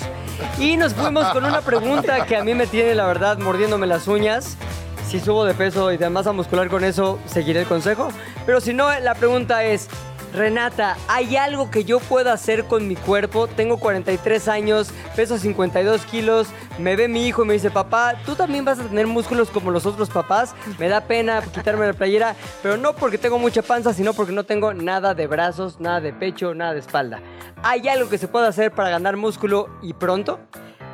[0.60, 4.08] Y nos fuimos con una pregunta que a mí me tiene, la verdad, mordiéndome las
[4.08, 4.58] uñas.
[5.08, 8.10] Si subo de peso y de masa muscular con eso, seguiré el consejo.
[8.45, 9.88] Pero si no, la pregunta es,
[10.36, 13.48] Renata, ¿hay algo que yo pueda hacer con mi cuerpo?
[13.48, 18.36] Tengo 43 años, peso 52 kilos, me ve mi hijo y me dice, papá, ¿tú
[18.36, 20.54] también vas a tener músculos como los otros papás?
[20.78, 24.43] Me da pena quitarme la playera, pero no porque tengo mucha panza, sino porque no
[24.43, 27.21] tengo nada de brazos, nada de pecho, nada de espalda.
[27.63, 30.39] ¿Hay algo que se pueda hacer para ganar músculo y pronto?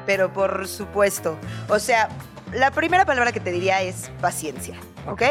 [0.06, 1.36] Pero por supuesto.
[1.67, 2.10] O sea,
[2.54, 4.75] la primera palabra que te diría es paciencia,
[5.08, 5.21] ¿ok?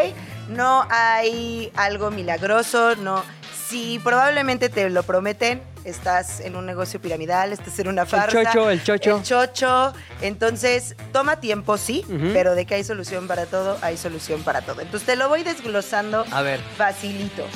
[0.48, 3.22] No hay algo milagroso, no.
[3.70, 8.42] Si probablemente te lo prometen, estás en un negocio piramidal, estás en una farsa.
[8.44, 9.16] chocho, el chocho.
[9.18, 9.92] El chocho.
[10.20, 14.80] Entonces, toma tiempo, sí, pero de que hay solución para todo, hay solución para todo.
[14.80, 16.58] Entonces, te lo voy desglosando A ver.
[16.76, 17.46] facilito.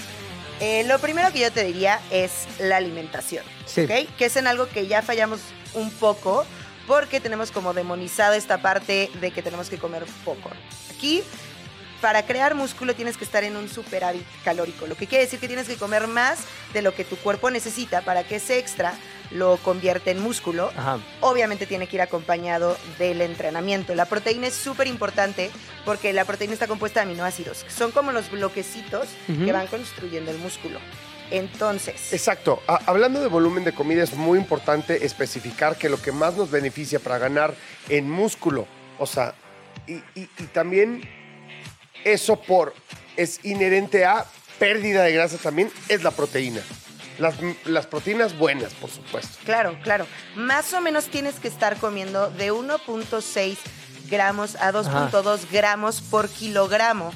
[0.60, 3.80] Eh, lo primero que yo te diría es la alimentación, Sí.
[3.82, 4.14] ¿ok?
[4.16, 5.40] Que es en algo que ya fallamos
[5.74, 6.46] un poco
[6.86, 10.50] porque tenemos como demonizado esta parte de que tenemos que comer poco.
[10.96, 11.24] Aquí,
[12.04, 15.46] para crear músculo tienes que estar en un superávit calórico, lo que quiere decir que
[15.46, 16.40] tienes que comer más
[16.74, 18.92] de lo que tu cuerpo necesita para que ese extra
[19.30, 20.98] lo convierta en músculo Ajá.
[21.22, 23.94] obviamente tiene que ir acompañado del entrenamiento.
[23.94, 25.50] La proteína es súper importante
[25.86, 30.30] porque la proteína está compuesta de aminoácidos, que son como los bloquecitos que van construyendo
[30.30, 30.80] el músculo.
[31.30, 32.62] Entonces, Exacto.
[32.68, 36.50] A- hablando de volumen de comida, es muy importante especificar que lo que más nos
[36.50, 37.54] beneficia para ganar
[37.88, 38.66] en músculo,
[38.98, 39.34] o sea,
[39.86, 41.00] y, y- y también
[42.04, 42.74] eso por
[43.16, 44.24] es inherente a
[44.58, 46.60] pérdida de grasa también, es la proteína.
[47.18, 49.38] Las, las proteínas buenas, por supuesto.
[49.44, 53.56] claro, claro, más o menos tienes que estar comiendo de 1.6
[54.10, 57.12] gramos a 2.2 gramos por kilogramo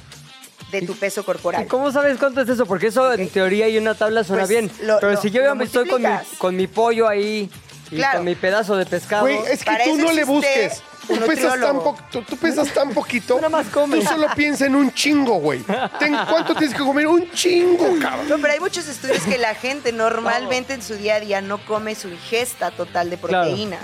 [0.70, 1.64] de tu peso corporal.
[1.64, 2.64] ¿Y cómo sabes cuánto es eso?
[2.66, 4.70] Porque eso en teoría y una tabla suena Pues, bien.
[4.82, 6.38] lo- Pero lo- si yo ya lo me estoy con mi, multiplicas.
[6.38, 7.50] con mi pollo ahí
[7.90, 8.18] y Claro.
[8.18, 9.22] con mi pedazo de pescado.
[9.22, 10.82] Güey, es que para tú no le busques.
[11.08, 11.96] Tú pesas, tan nutriólogo.
[11.96, 13.34] po- tú, tú pesas tan poquito.
[13.34, 14.00] Tú nada más comes.
[14.00, 15.60] Tú solo piensa en un chingo, güey.
[15.62, 17.06] ¿Cuánto tienes que comer?
[17.06, 18.28] Un chingo, cabrón.
[18.28, 21.58] No, pero hay muchos estudios que la gente normalmente en su día a día no
[21.64, 23.44] come su ingesta total de Claro.
[23.46, 23.82] proteínas.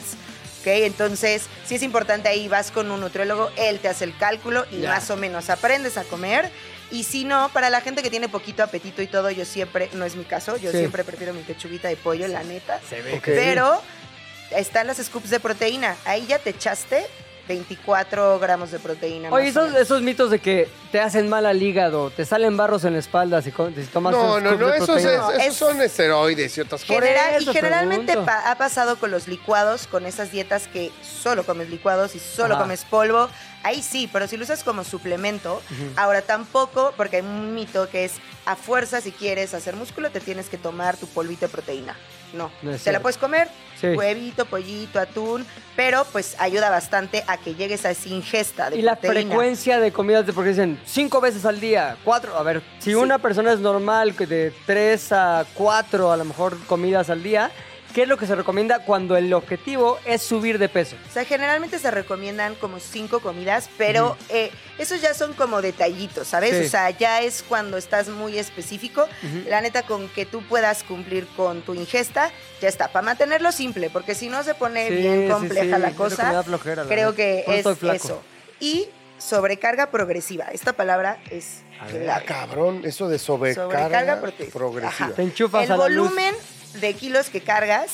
[0.61, 0.67] ¿Ok?
[0.69, 4.77] Entonces, sí es importante ahí, vas con un nutriólogo, él te hace el cálculo y
[4.79, 6.51] más o menos aprendes a comer.
[6.91, 10.05] Y si no, para la gente que tiene poquito apetito y todo, yo siempre, no
[10.07, 10.79] es mi caso, yo Sí.
[10.79, 12.81] siempre prefiero mi pechuguita de pollo, la neta.
[12.89, 13.23] Se ve Ok.
[13.25, 13.83] que- Pero
[14.57, 15.97] están las scoops de proteína.
[16.05, 17.07] Ahí ya te echaste
[17.49, 19.31] 24 gramos de proteína.
[19.31, 22.99] Oye, esos, mitos de que te hacen mal al hígado, te salen barros en la
[23.01, 25.13] espalda si, si tomas No, no, no, de esos, proteína.
[25.13, 26.97] es- No, esos es- son esteroides y otras cosas.
[27.03, 31.69] General- y generalmente pa- ha pasado con los licuados, con esas dietas que solo comes
[31.69, 33.29] licuados y solo comes polvo.
[33.63, 35.63] Ahí sí, pero si lo usas como suplemento,
[35.97, 38.13] ahora tampoco, porque hay un mito que es
[38.47, 41.97] a fuerza si quieres hacer músculo te tienes que tomar tu polvito de proteína.
[42.35, 42.93] No, te cierto.
[42.93, 43.49] la puedes comer,
[43.81, 43.89] Sí.
[43.89, 45.45] huevito, pollito, atún,
[45.77, 49.93] pero pues ayuda bastante a que llegues a esa ingesta de Y la frecuencia de
[49.93, 52.37] comidas, porque dicen cinco veces al día, cuatro.
[52.37, 52.95] A ver, si Sí.
[52.95, 57.51] una persona es normal, que de tres a cuatro a lo mejor comidas al día,
[57.95, 60.97] ¿qué es lo que se recomienda cuando el objetivo es subir de peso?
[61.09, 66.27] O sea, generalmente se recomiendan como cinco comidas, pero eh, esos ya son como detallitos,
[66.27, 66.59] ¿sabes?
[66.59, 66.67] Sí.
[66.67, 69.07] O sea, ya es cuando estás muy específico.
[69.47, 72.31] La neta, con que tú puedas cumplir con tu ingesta,
[72.61, 72.89] ya está.
[72.89, 76.33] Para mantenerlo simple, porque si no se pone Sí, bien compleja sí, la que cosa,
[76.33, 78.23] da flojera, la creo que Por es eso.
[78.59, 80.47] Y sobrecarga progresiva.
[80.53, 81.63] Esta palabra es
[82.09, 84.21] Ah, cabrón, eso de sobrecarga, Sobrecarga
[84.53, 84.89] progresiva.
[84.89, 85.15] Ajá.
[85.15, 86.13] Te enchufas El a la luz.
[86.81, 87.91] De kilos que cargas,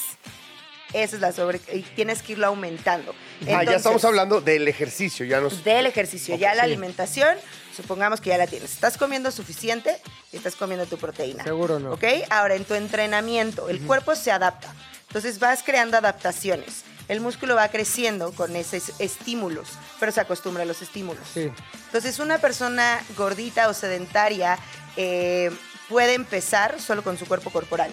[0.93, 1.61] esa es la sobre...
[1.73, 3.13] Y tienes que irlo aumentando.
[3.13, 5.63] Ah, ya Entonces, estamos hablando del ejercicio, ya nos...
[5.63, 6.37] Del ejercicio.
[6.37, 6.71] Ya la sí.
[6.71, 7.37] alimentación,
[7.75, 8.73] supongamos que ya la tienes.
[8.73, 9.97] Estás comiendo suficiente
[10.33, 11.45] y estás comiendo tu proteína.
[11.45, 11.93] Seguro no.
[11.93, 12.05] ¿Ok?
[12.31, 14.75] Ahora, en tu entrenamiento, el cuerpo se adapta.
[15.09, 16.85] Entonces vas creando adaptaciones.
[17.09, 21.25] El músculo va creciendo con esos estímulos, pero se acostumbra a los estímulos.
[21.35, 21.51] Sí.
[21.87, 24.57] Entonces, una persona gordita o sedentaria
[24.97, 25.51] eh,
[25.89, 27.93] puede empezar solo con su cuerpo corporal,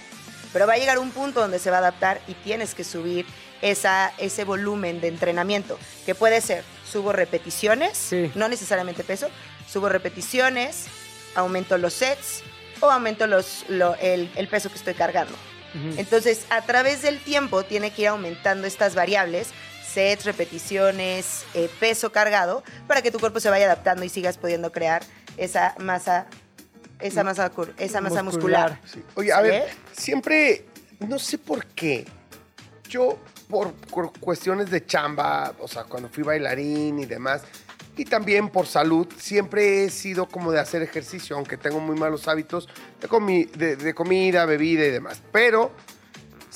[0.58, 3.28] pero va a llegar un punto donde se va a adaptar y tienes que subir
[3.62, 8.32] esa, ese volumen de entrenamiento, que puede ser, subo repeticiones, Sí.
[8.34, 9.28] no necesariamente peso,
[9.72, 10.88] subo repeticiones,
[11.36, 12.42] aumento los sets
[12.80, 15.36] o aumento los, lo- el, el peso que estoy cargando.
[15.96, 19.50] Entonces, a través del tiempo tiene que ir aumentando estas variables,
[19.88, 24.72] sets, repeticiones, eh, peso cargado, para que tu cuerpo se vaya adaptando y sigas pudiendo
[24.72, 25.04] crear
[25.38, 26.26] esa masa,
[27.00, 28.80] esa masa, esa masa muscular.
[28.82, 28.82] Muscular.
[28.86, 29.04] Sí.
[29.16, 30.66] Oye, a ver, siempre,
[31.00, 32.06] no sé por qué,
[32.90, 33.18] yo
[33.50, 37.44] por, por cuestiones de chamba, o sea, cuando fui bailarín y demás,
[37.96, 42.28] y también por salud, siempre he sido como de hacer ejercicio, aunque tengo muy malos
[42.28, 42.68] hábitos
[43.02, 45.22] de, comi- de- de comida, bebida y demás.
[45.32, 45.72] Pero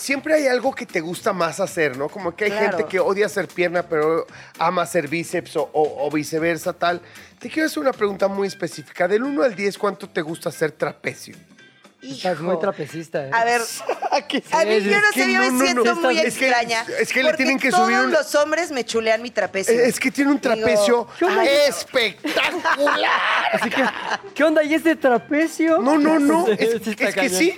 [0.02, 2.10] siempre hay algo que te gusta más hacer, ¿no?
[2.10, 2.78] Como que hay Claro.
[2.78, 4.26] gente que odia hacer pierna, pero
[4.60, 7.02] ama hacer bíceps o, o- o viceversa, tal.
[7.40, 9.08] Te quiero hacer una pregunta muy específica.
[9.08, 11.36] Del 1 al 10, ¿cuánto te gusta hacer trapecio?
[12.02, 13.30] Estás muy trapecista, ¿eh?
[13.32, 13.62] A ver,
[14.28, 16.02] ¿Qué a mí es yo no que sé, yo no, me no, siento no.
[16.02, 16.84] muy Es que- extraña.
[17.00, 19.80] es que le tienen que todos subir un- los hombres me chulean mi trapecio.
[19.80, 21.08] Es que tiene un trapecio
[21.68, 23.10] espectacular.
[23.54, 23.84] Así que,
[24.34, 24.64] ¿qué onda?
[24.64, 25.78] ¿Y este trapecio?
[25.80, 26.48] No, no, no.
[26.58, 26.82] Es,
[27.16, 27.58] que sí.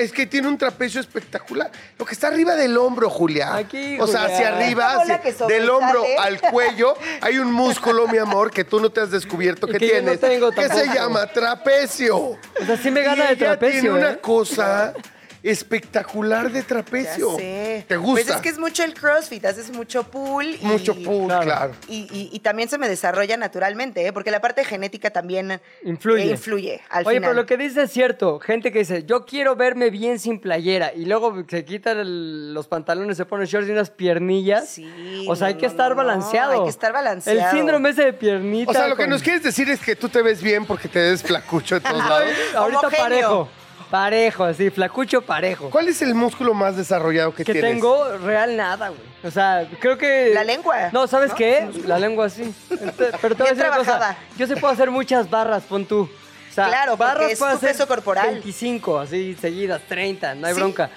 [0.00, 1.70] Es que tiene un trapecio espectacular.
[1.98, 3.54] Lo que está arriba del hombro, Julia.
[3.54, 4.34] Aquí, o sea, Julia.
[4.34, 8.88] hacia arriba, hacia- del hombro al cuello, hay un músculo, mi amor, que tú no
[8.90, 10.20] te has descubierto que, que yo no tienes.
[10.20, 12.16] tengo que se llama trapecio.
[12.18, 14.18] O sea, sí me gana Y de ella trapecio, tiene una ¿eh?
[14.20, 14.94] cosa
[15.42, 17.36] espectacular de Ya trapecio.
[17.36, 17.84] sé.
[17.88, 18.12] ¿Te gusta?
[18.24, 20.46] Pues es que es mucho el crossfit, haces mucho pull.
[20.60, 21.42] y- Mucho pool, Claro.
[21.44, 21.72] claro.
[21.88, 24.12] Y, y- y también se me desarrolla naturalmente, ¿eh?
[24.12, 26.24] porque la parte genética también Influye.
[26.24, 27.30] eh, influye al Oye, final.
[27.30, 28.38] pero lo que dice es cierto.
[28.40, 30.92] Gente que dice, yo quiero verme bien sin playera.
[30.94, 34.68] Y luego se quitan el- los pantalones, se ponen shorts y unas piernillas.
[34.68, 36.52] Sí, O sea, hay que no, estar no, balanceado.
[36.52, 37.38] hay que estar balanceado.
[37.38, 38.70] El síndrome ese de piernita.
[38.70, 40.98] O sea, lo que nos quieres decir es que tú te ves bien porque te
[40.98, 42.28] des flacucho de todos lados.
[42.54, 43.48] Ahorita parejo.
[43.90, 45.68] Parejo, así, flacucho parejo.
[45.70, 47.72] ¿Cuál es el músculo más desarrollado que, que tienes?
[47.72, 49.00] tengo real nada, güey.
[49.24, 50.30] O sea, creo que.
[50.32, 51.36] La lengua, No, ¿sabes ¿no?
[51.36, 51.68] qué?
[51.86, 52.54] La lengua sí.
[52.70, 53.84] Ente- Pero te voy a Bien decir una cosa.
[53.98, 54.16] trabajada.
[54.38, 56.02] Yo sí puedo hacer muchas barras, pon tú.
[56.02, 58.30] O sea, Claro, porque barras es puedo tu hacer peso corporal.
[58.30, 60.60] 25, así seguidas, 30, no hay Sí.
[60.60, 60.88] bronca.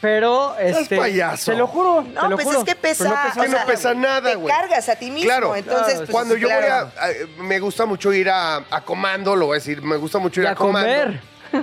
[0.00, 0.96] Pero, este.
[0.96, 1.50] payaso.
[1.50, 2.02] Te lo juro.
[2.02, 2.58] No, te lo pues juro.
[2.60, 3.04] es que pesa.
[3.04, 4.54] no pesa o que no pesa nada, Te güey.
[4.54, 5.28] cargas a ti mismo.
[5.28, 6.62] Claro, entonces, claro, pues, Cuando yo claro.
[6.62, 9.96] voy a, a- Me gusta mucho ir a, a comando, lo voy a decir, me
[9.96, 10.88] gusta mucho ir Y a, a comando.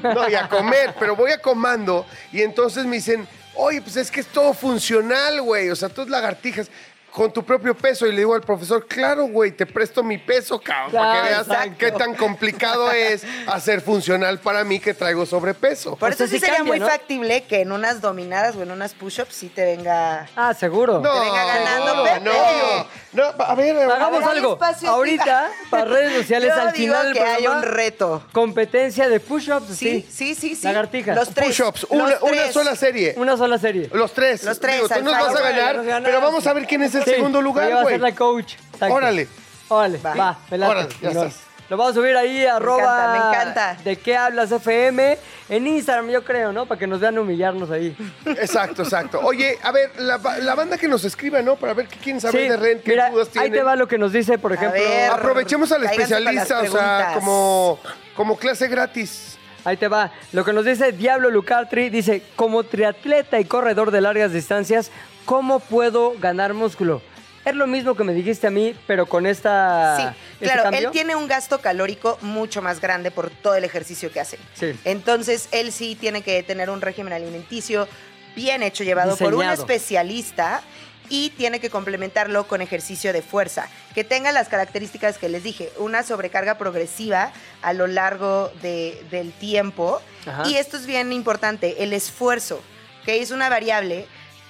[0.02, 4.12] No, y a comer, pero voy a comando y entonces me dicen, oye, pues es
[4.12, 5.70] que es todo funcional, güey.
[5.70, 6.70] O sea, tú lagartijas
[7.16, 8.06] con tu propio peso.
[8.06, 11.48] Y le digo al profesor, claro, güey, te presto mi peso, cabrón, para que veas
[11.48, 11.76] exacto.
[11.78, 15.96] qué tan complicado es hacer funcional para mí que traigo sobrepeso.
[15.96, 16.88] Por O eso sea, sí sí sería cambia, muy ¿no?
[16.88, 20.28] factible que en unas dominadas o en unas push-ups sí te venga...
[20.36, 21.00] Ah, seguro.
[21.00, 22.20] No, venga ganando, no, Pepe.
[22.22, 24.54] no, no, a ver, Hagamos Dale algo.
[24.54, 28.24] espacio, Ahorita, para redes sociales, Yo al digo final del que hay programa, un reto.
[28.34, 29.78] competencia de push-ups.
[29.78, 30.64] Sí, sí, sí, sí.
[30.66, 31.16] Lagartijas.
[31.16, 31.48] Los tres.
[31.48, 33.14] push-ups, una, sola serie.
[33.16, 33.90] Una sola serie.
[33.94, 34.44] Los tres.
[34.44, 37.12] Los tres, Digo, tú nos vas a ganar, pero vamos a ver quién es Sí,
[37.12, 37.94] segundo lugar, va a güey.
[37.96, 38.56] ser la coach.
[38.74, 38.96] Exacto.
[38.96, 39.28] Órale.
[39.68, 40.14] Órale, Va.
[40.16, 40.72] va, me late.
[40.72, 41.40] Órale, ya estás.
[41.68, 42.78] Lo vamos a subir ahí, arroba.
[42.84, 43.78] encanta, me encanta.
[43.84, 45.18] ¿De qué hablas FM?
[45.50, 46.68] En Instagram, yo creo, ¿no?
[46.68, 47.98] Para que nos vean humillarnos ahí.
[48.26, 49.20] Exacto, exacto.
[49.24, 51.56] Oye, a ver, la, la banda que nos escriba, ¿no?
[51.56, 53.54] Para ver qué quieren saber de Ren, qué mira, dudas ahí tienen.
[53.54, 54.80] te va lo que nos dice, por A ejemplo.
[54.80, 55.10] ver.
[55.10, 57.80] Aprovechemos al especialista, o sea, como,
[58.16, 59.36] como clase gratis.
[59.64, 60.12] Ahí te va.
[60.34, 64.92] Lo que nos dice Diablo Lucartri dice, como triatleta y corredor de largas distancias,
[65.26, 67.02] ¿cómo puedo ganar músculo?
[67.44, 69.98] Es lo mismo que me dijiste a mí, pero con esta...
[69.98, 70.80] Sí, este claro, cambio.
[70.88, 74.40] él tiene un gasto calórico mucho más grande por todo el ejercicio que hace.
[74.56, 74.74] Sí.
[74.84, 77.88] Entonces, él sí tiene que tener un régimen alimenticio
[78.36, 79.62] bien hecho, llevado por un Diseñado.
[79.62, 80.62] especialista
[81.08, 85.72] y tiene que complementarlo con ejercicio de fuerza, que tenga las características que les dije,
[85.78, 90.02] una sobrecarga progresiva a lo largo de- del tiempo.
[90.26, 90.50] Ajá.
[90.50, 92.60] Y esto es bien importante, el esfuerzo,
[93.06, 94.08] que es una variable.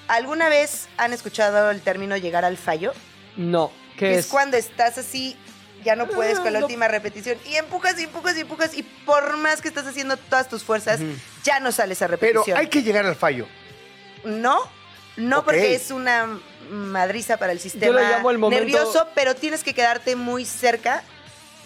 [0.08, 2.94] ¿Alguna vez han escuchado el término llegar al fallo?
[3.38, 4.26] No, ¿qué es?
[4.26, 5.36] es cuando estás así,
[5.84, 6.66] ya no puedes con la Ah, no.
[6.68, 10.48] última repetición y empujas y empujas y empujas y por más que estás haciendo todas
[10.50, 11.00] tus fuerzas,
[11.44, 12.58] ya no sale esa Pero repetición.
[12.58, 13.48] hay que llegar al fallo.
[14.24, 14.60] No,
[15.18, 16.40] no porque es una
[16.70, 21.04] madriza para el sistema Yo llamo el momento- nervioso, pero tienes que quedarte muy cerca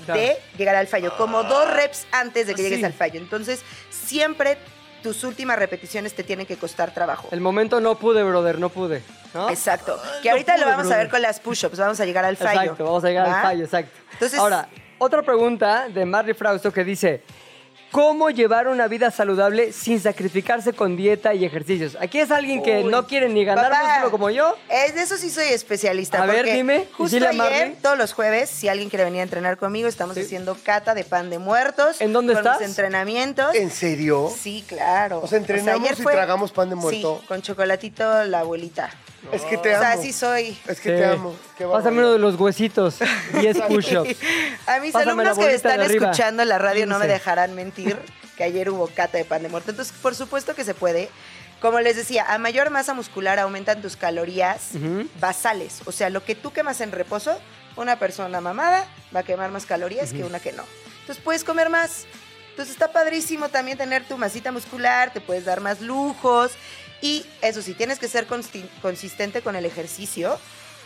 [0.08, 2.86] de llegar al fallo, como dos reps antes de que Ah, llegues sí.
[2.86, 3.20] al fallo.
[3.20, 4.58] Entonces, siempre
[5.02, 7.28] tus últimas repeticiones te tienen que costar trabajo.
[7.32, 9.02] El momento no pude, brother, no pude.
[9.34, 9.50] ¿no?
[9.50, 10.00] Exacto.
[10.22, 12.62] Que ahorita pude, lo vamos a ver con las push-ups, vamos a llegar al fallo.
[12.62, 13.36] Exacto, vamos a llegar ¿va?
[13.38, 13.92] al fallo, exacto.
[14.14, 17.24] Entonces- Ahora, otra pregunta de Marley Frausto que dice,
[17.92, 21.98] ¿cómo llevar una vida saludable sin sacrificarse con dieta y ejercicios?
[22.00, 22.92] Aquí es alguien que Uy.
[22.92, 24.56] no quiere ni ganar Papá, músculo como yo.
[24.70, 26.22] Es de eso sí soy especialista.
[26.22, 27.76] A ver, dime, Justo dile a ayer, Marley.
[27.82, 30.22] todos los jueves, si alguien quiere venir a entrenar conmigo, estamos Sí.
[30.22, 32.02] haciendo cata de pan de muertos.
[32.02, 32.60] ¿En dónde con estás?
[32.60, 33.56] mis entrenamientos.
[33.56, 34.32] ¿En serio?
[34.36, 35.22] Sí, claro.
[35.24, 37.18] O sea, ¿entrenamos y tragamos pan de muerto?
[37.22, 38.90] Sí, con chocolatito la abuelita.
[39.32, 39.82] Es que te o amo.
[39.84, 40.58] sea, así soy.
[40.68, 40.96] Es que Sí.
[40.96, 41.36] te amo.
[41.58, 42.04] Qué Pásame barbaridad.
[42.04, 42.96] uno de los huesitos,
[43.42, 44.16] 10 push-ups.
[44.68, 46.06] A mis Pásame la alumnos que me bolita están de arriba.
[46.12, 47.14] escuchando en la radio no me 15.
[47.14, 47.98] dejarán mentir
[48.38, 49.72] que ayer hubo cata de pan de muerto.
[49.72, 51.10] Entonces, por supuesto que se puede.
[51.62, 55.08] Como les decía, a mayor masa muscular aumentan tus calorías Ujú.
[55.20, 55.82] basales.
[55.86, 57.38] O sea, lo que tú quemas en reposo,
[57.76, 60.64] una persona mamada va a quemar más calorías que una que no.
[61.02, 62.06] Entonces puedes comer más.
[62.60, 66.52] Entonces está padrísimo también tener tu masita muscular, te puedes dar más lujos.
[67.02, 68.28] Y eso sí, tienes que ser
[68.82, 70.38] consistente con el ejercicio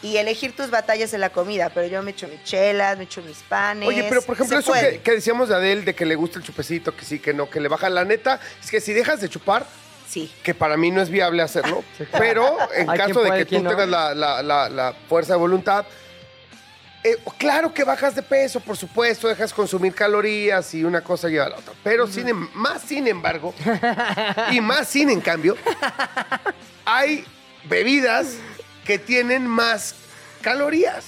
[0.03, 1.71] y elegir tus batallas en la comida.
[1.73, 3.89] Pero yo me echo mis chelas, me echo mis panes.
[3.89, 6.45] Oye, pero por ejemplo, eso que, que decíamos de Adele, de que le gusta el
[6.45, 9.27] chupecito, que sí, que no, que le baja la neta, es que si dejas de
[9.29, 9.65] chupar,
[10.07, 10.31] Sí.
[10.43, 11.83] que para mí no es viable hacerlo,
[12.19, 13.71] pero en caso de que tú no.
[13.71, 15.87] tengas la, la- la- la fuerza de voluntad,
[17.03, 21.45] eh, claro que bajas de peso, por supuesto, dejas consumir calorías y una cosa lleva
[21.45, 21.73] a la otra.
[21.83, 23.53] Pero sin em- más sin embargo,
[24.51, 25.55] y más sin en cambio,
[26.85, 27.25] hay
[27.65, 28.35] bebidas
[28.85, 29.95] que tienen más
[30.41, 31.05] calorías.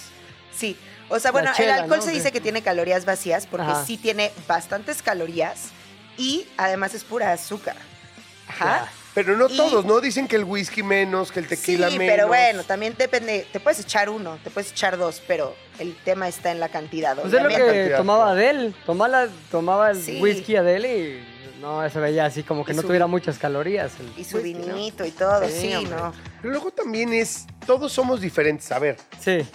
[0.56, 0.78] Sí.
[1.10, 2.06] O sea, bueno, chela, el alcohol ¿no?
[2.06, 3.86] se dice que tiene calorías vacías porque Ajá.
[3.86, 5.70] sí tiene bastantes calorías
[6.18, 7.76] y además es pura azúcar.
[8.48, 8.86] Ajá.
[8.86, 9.05] Ya.
[9.16, 10.02] Pero no Y- todos, ¿no?
[10.02, 12.14] Dicen que el whisky menos, que el tequila sí, menos.
[12.14, 13.48] pero bueno, también depende.
[13.52, 17.16] Te puedes echar uno, te puedes echar dos, pero el tema está en la cantidad.
[17.16, 18.32] Pues es lo que Cantidad, tomaba.
[18.32, 18.74] Adele.
[18.86, 20.20] Tomaba, la- tomaba el Sí.
[20.22, 23.94] whisky Adele y no, se veía así como que Y no su- tuviera muchas calorías.
[24.02, 24.76] el Y su whisky, ¿no?
[24.76, 25.88] vinito y todo, Sí, sí.
[25.90, 26.14] ¿no?
[26.42, 28.70] Pero luego también es, todos somos diferentes.
[28.74, 29.48] A ver, Sí.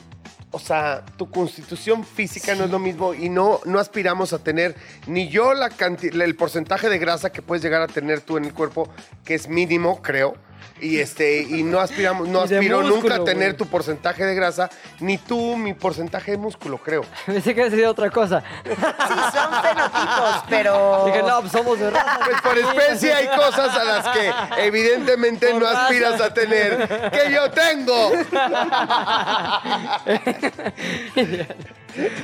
[0.52, 4.74] O sea, tu constitución física no es lo mismo y no, no aspiramos a tener
[5.06, 5.70] ni yo la
[6.00, 8.88] el porcentaje de grasa que puedes llegar a tener tú en el cuerpo,
[9.24, 10.34] que es mínimo, creo.
[10.80, 13.56] Y este, y no aspiramos, no aspiro nunca a tener güey.
[13.56, 14.70] tu porcentaje de grasa,
[15.00, 17.02] ni tú mi porcentaje de músculo, creo.
[17.26, 18.42] Pensé que decía otra cosa.
[18.64, 21.04] Sí, son fenotipos, pero.
[21.06, 22.20] Dije, no, pues somos de raza.
[22.24, 25.82] Pues por especie hay cosas a las que evidentemente Por no raza.
[25.86, 28.10] aspiras a tener, que yo tengo.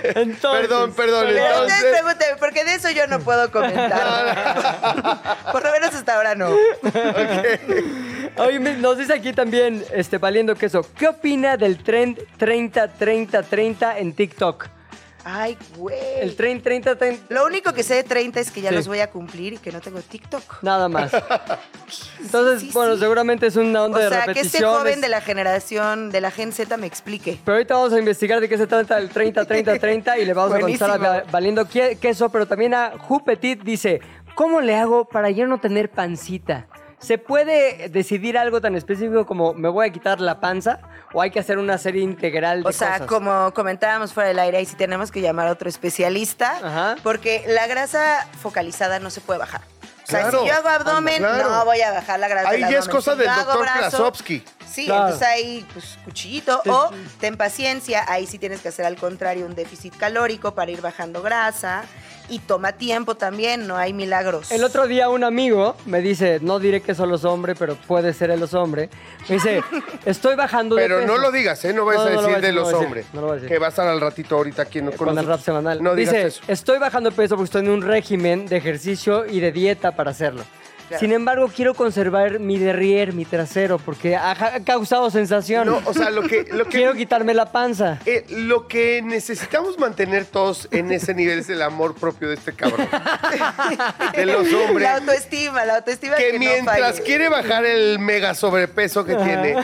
[0.03, 1.93] Entonces, Perdón, perdón, Pero ustedes entonces...
[1.93, 5.33] pregúntenme, porque de eso yo no puedo comentar.
[5.53, 6.51] Por lo menos hasta ahora no.
[8.37, 14.12] Oye, me- nos dice aquí también, este, Valiendo Queso, ¿qué opina del trend 30-30-30 en
[14.14, 14.69] TikTok?
[15.29, 15.99] Ay, güey.
[16.20, 18.77] El trend 30-30, Lo único que sé de 30 es que ya Sí.
[18.77, 20.62] los voy a cumplir y que no tengo TikTok.
[20.62, 21.11] nada más.
[22.20, 25.09] Entonces, Sí, sí, bueno, seguramente es una onda O de sea, que este joven de
[25.09, 27.41] la generación de la Gen Z me explique.
[27.45, 30.61] Pero ahorita vamos a investigar de qué se trata el 30-30-30 y le vamos a
[30.61, 34.01] contestar a Valiendo Queso, pero también a Jupetit dice,
[34.37, 36.68] ¿cómo le hago para ya no tener pancita?
[36.99, 40.78] ¿Se puede decidir algo tan específico como me voy a quitar la panza
[41.12, 43.07] o hay que hacer una serie integral de O sea, cosas?
[43.07, 46.97] como comentábamos fuera del aire, ahí sí tenemos que llamar a otro especialista, Ajá.
[47.03, 49.61] porque la grasa focalizada no se puede bajar.
[49.82, 51.51] O sea, Claro, si yo hago abdomen, claro.
[51.51, 52.97] no voy a bajar la grasa Ahí del ya es abdomen.
[52.97, 54.44] cosa Si del yo hago doctor brazo, Krasovsky.
[54.70, 55.03] Sí, Claro.
[55.05, 56.61] entonces ahí, pues, cuchillito.
[56.62, 56.70] Sí.
[56.70, 56.90] O
[57.20, 61.22] ten paciencia, ahí sí tienes que hacer al contrario un déficit calórico para ir bajando
[61.22, 61.82] grasa.
[62.29, 64.51] Y toma tiempo también, no hay milagros.
[64.51, 68.12] El otro día un amigo me dice, no diré que solo es hombre, pero puede
[68.12, 68.91] ser los hombre.
[69.29, 69.62] Me dice,
[70.05, 71.12] estoy bajando de Pero peso.
[71.12, 71.72] no lo digas, ¿eh?
[71.72, 73.05] No vayas No, a no decir de decir, no los hombres.
[73.05, 73.49] decir, no lo voy a decir.
[73.49, 75.81] Que va a estar al ratito ahorita aquí en- con, con el rap semanal.
[75.83, 76.43] No digas Dice, eso.
[76.49, 80.11] estoy bajando de peso porque estoy en un régimen de ejercicio y de dieta para
[80.11, 80.43] hacerlo.
[80.89, 81.01] Claro.
[81.01, 85.66] Sin embargo, quiero conservar mi derrier, mi trasero, porque ha, causado sensación.
[85.66, 87.99] No, o sea, lo que, lo que, quiero quitarme la panza.
[88.07, 92.53] eh, lo que necesitamos mantener todos en ese nivel es el amor propio de este
[92.53, 92.89] cabrón.
[94.14, 94.82] de los hombres.
[94.82, 99.57] La autoestima, la autoestima que que, mientras no quiere bajar el mega sobrepeso que tiene,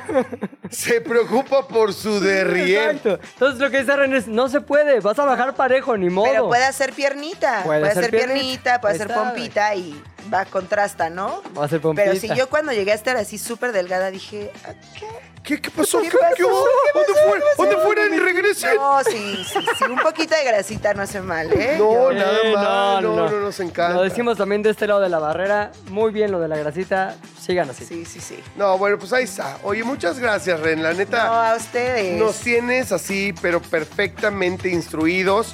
[0.73, 2.97] se preocupa por su derrier.
[2.97, 3.21] Exacto.
[3.35, 6.27] Entonces lo que dice René es, no se puede, vas a bajar parejo, ni modo.
[6.27, 8.35] Pero puede hacer piernita, Puede hacer hacer piernita.
[8.35, 10.03] piernita, puede hacer pompita y
[10.33, 11.43] va, contrasta, ¿no?
[11.57, 12.05] Va a ser pompita.
[12.09, 15.07] Pero si yo cuando llegué a estar así súper delgada dije, ¿a ¿qué?
[15.43, 16.01] ¿Qué, qué pasó?
[16.01, 16.35] ¿Qué ¿Qué, pasó?
[16.37, 16.65] qué hubo?
[16.95, 17.43] ¿Dónde fueron?
[17.59, 18.77] ¿Dónde fueron y regresen?
[18.77, 21.75] No, sí, sí, sí, un poquito de grasita no hace mal, ¿eh?
[21.79, 23.03] No, Yo- nada Eh, mal.
[23.03, 23.95] No, no, nos encanta.
[23.97, 25.73] Lo decimos también de este lado de la barrera.
[25.89, 27.17] Muy bien lo de la grasita.
[27.41, 27.85] Sigan así.
[27.85, 28.39] Sí, sí, sí.
[28.55, 29.59] No, bueno, pues ahí está.
[29.65, 30.81] Oye, muchas gracias, Ren.
[30.81, 32.17] La No, neta, a ustedes.
[32.21, 35.53] nos tienes así, pero perfectamente instruidos.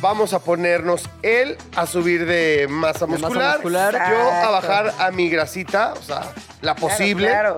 [0.00, 3.54] Vamos a ponernos él a subir de masa masa muscular.
[3.56, 3.92] muscular.
[4.10, 6.20] Yo a bajar a mi grasita, o sea,
[6.62, 7.56] la Claro, posible, Claro.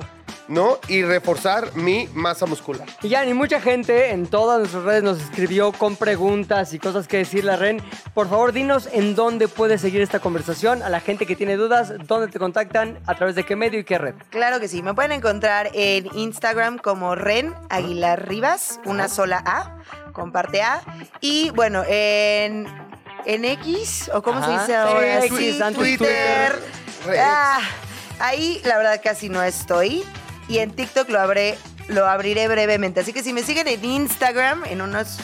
[0.51, 0.79] ¿No?
[0.89, 2.87] Y reforzar mi masa muscular.
[3.03, 7.07] Y ya, ni mucha gente en todas nuestras redes nos escribió con preguntas y cosas
[7.07, 7.81] que decirle a Ren.
[8.13, 10.83] Por favor, dinos en dónde puedes seguir esta conversación.
[10.83, 13.85] A la gente que tiene dudas, dónde te contactan, a través de qué medio y
[13.85, 14.15] qué red.
[14.31, 14.83] Claro que sí.
[14.83, 19.79] Me pueden encontrar en Instagram como Ren Aguilar Rivas, una sola A,
[20.13, 20.83] comparte A.
[21.21, 22.67] Y bueno, en,
[23.25, 25.75] en X, o cómo se dice ahora, X, Twitter.
[25.75, 27.21] Twitter.
[27.21, 27.61] Ah,
[28.19, 30.05] ahí la verdad casi no estoy.
[30.51, 32.99] Y en TikTok lo, abré, lo abriré brevemente.
[32.99, 35.19] Así que si me siguen en Instagram, en unos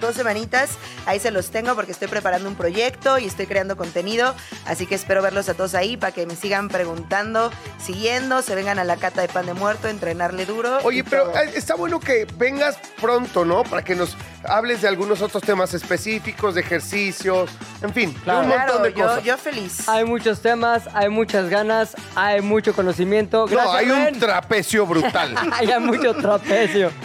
[0.00, 4.36] dos semanitas, ahí se los tengo porque estoy preparando un proyecto y estoy creando contenido.
[4.66, 7.50] Así que espero verlos a todos ahí para que me sigan preguntando,
[7.84, 10.78] siguiendo, se vengan a la cata de pan de muerto, entrenarle duro.
[10.84, 11.42] Oye, pero todo.
[11.42, 13.64] eh, está bueno que vengas pronto, ¿no?
[13.64, 14.16] Para que nos
[14.48, 17.50] hables de algunos otros temas específicos, de ejercicios,
[17.82, 19.24] en fin, de un montón Claro, de cosas.
[19.24, 19.88] yo feliz.
[19.88, 23.46] Hay muchos temas, hay muchas ganas, hay mucho conocimiento.
[23.48, 25.34] no, hay un trapecio brutal.
[25.52, 26.90] Hay mucho trapecio.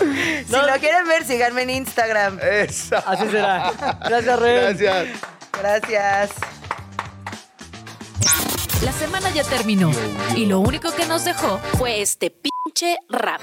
[0.45, 2.39] Si lo quieren ver, síganme en Instagram.
[2.41, 2.99] Esa.
[2.99, 3.71] Así será.
[4.05, 4.77] Gracias, Ren.
[4.77, 5.07] Gracias.
[5.59, 6.31] Gracias.
[8.83, 9.91] La semana ya terminó
[10.35, 13.41] y lo único que nos dejó fue este pinche rap.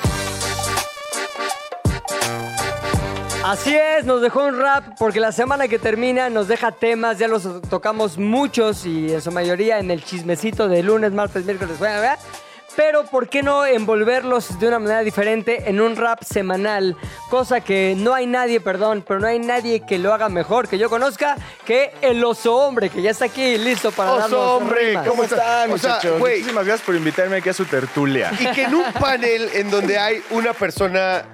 [3.51, 7.27] Así es, nos dejó un rap porque la semana que termina nos deja temas, ya
[7.27, 12.01] los tocamos muchos y en su mayoría en el chismecito de lunes, martes, miércoles, bueno,
[12.01, 12.19] ¿verdad?
[12.77, 16.97] Pero ¿por qué no envolverlos de una manera diferente en un rap semanal?
[17.29, 20.79] Cosa que no hay nadie, perdón, pero no hay nadie que lo haga mejor, que
[20.79, 21.37] yo conozca,
[21.67, 25.09] que el oso hombre, que ya está aquí listo para darnos Oso hombre, rimas.
[25.09, 25.37] ¿cómo ¿Cómo está?
[25.65, 26.21] están, O sea, muchachos?
[26.21, 26.35] güey.
[26.39, 28.31] Muchísimas gracias por invitarme aquí a su tertulia.
[28.39, 31.25] Y que en un panel en donde hay una persona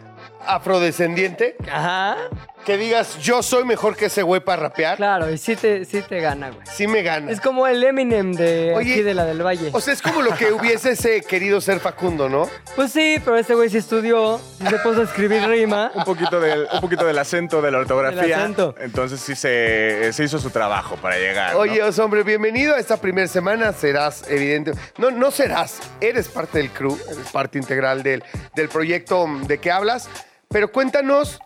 [0.46, 2.16] afrodescendiente, Ajá,
[2.64, 6.02] que digas, yo soy mejor que ese güey para rapear, claro, y sí te, sí
[6.02, 6.66] te gana, güey.
[6.66, 7.30] sí me gana.
[7.30, 9.70] Es como el Eminem de Oye, aquí de la del Valle.
[9.72, 12.48] O sea, es como lo que hubiese ese querido ser Facundo, ¿no?
[12.74, 15.92] Pues sí, pero este güey sí estudió, sí se puso a escribir rima.
[15.94, 18.22] Un poquito, del, un poquito del acento, de la ortografía.
[18.22, 18.74] Del acento.
[18.80, 21.52] Entonces sí se, se hizo su trabajo para llegar.
[21.52, 21.60] ¿no?
[21.60, 23.72] Oye, hombre, bienvenido a esta primera semana.
[23.72, 24.72] Serás evidente.
[24.98, 25.78] No, no serás.
[26.00, 28.24] Eres parte del crew, eres parte integral del,
[28.54, 30.08] del proyecto de que hablas.
[30.56, 31.38] Pero cuéntanos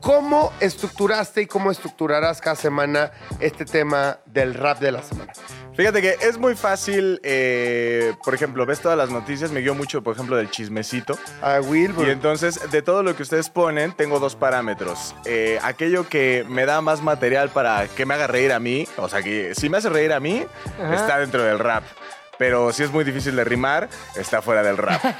[0.00, 5.32] cómo estructuraste y cómo estructurarás cada semana este tema del rap de la semana.
[5.74, 10.02] Fíjate que es muy fácil, eh, por ejemplo, ves todas las noticias, me guío mucho,
[10.02, 11.16] por ejemplo, del chismecito.
[11.42, 15.14] A Will, Y entonces, de todo lo que ustedes ponen, tengo dos parámetros.
[15.26, 19.08] Eh, aquello que me da más material para que me haga reír a mí, o
[19.08, 20.44] sea, que si me hace reír a mí,
[20.82, 20.92] Ajá.
[20.96, 21.84] está dentro del rap.
[22.38, 25.00] Pero si es muy difícil de rimar, está fuera del rap.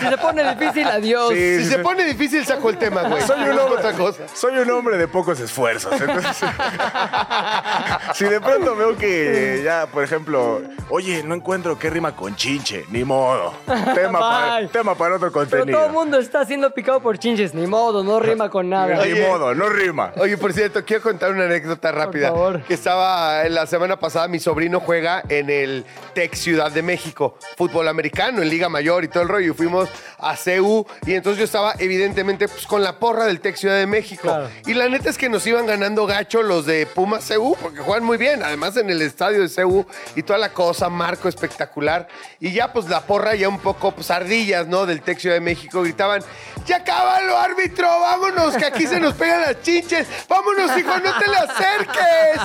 [0.00, 1.30] Si se pone difícil, adiós.
[1.30, 1.82] Sí, si sí, se sí.
[1.82, 3.22] pone difícil, saco el tema, güey.
[3.22, 4.22] Soy un hombre, otra cosa.
[4.34, 5.92] soy un hombre de pocos esfuerzos.
[6.00, 6.36] Entonces,
[8.14, 12.84] si de pronto veo que ya, por ejemplo, oye, no encuentro qué rima con chinche,
[12.90, 13.54] ni modo.
[13.94, 15.78] Tema, para, tema para otro Pero contenido.
[15.78, 17.54] todo el mundo está siendo picado por chinches.
[17.54, 19.04] Ni modo, no rima con nada.
[19.04, 20.12] Ni modo, no rima.
[20.16, 22.28] Oye, por cierto, quiero contar una anécdota rápida.
[22.28, 22.62] favor.
[22.62, 27.36] Que estaba en la semana pasada, mi sobrino juega en el Tec Ciudad de México,
[27.56, 29.52] fútbol americano, en Liga Mayor y todo el rollo.
[29.52, 29.88] Y fuimos
[30.18, 33.86] a CU y entonces yo estaba evidentemente pues, con la porra del Tec Ciudad de
[33.86, 34.22] México.
[34.22, 34.50] Claro.
[34.66, 38.04] Y la neta es que nos iban ganando gacho los de Pumas CU, porque juegan
[38.04, 42.08] muy bien, además en el estadio de CU y toda la cosa, marco espectacular.
[42.40, 44.86] Y ya pues la porra ya un poco pues ardillas, ¿no?
[44.86, 46.22] Del Tec Ciudad de México gritaban,
[46.66, 51.28] ya cábalo árbitro, vámonos, que aquí se nos pegan las chinches, vámonos hijo, no te
[51.28, 52.40] le acerques.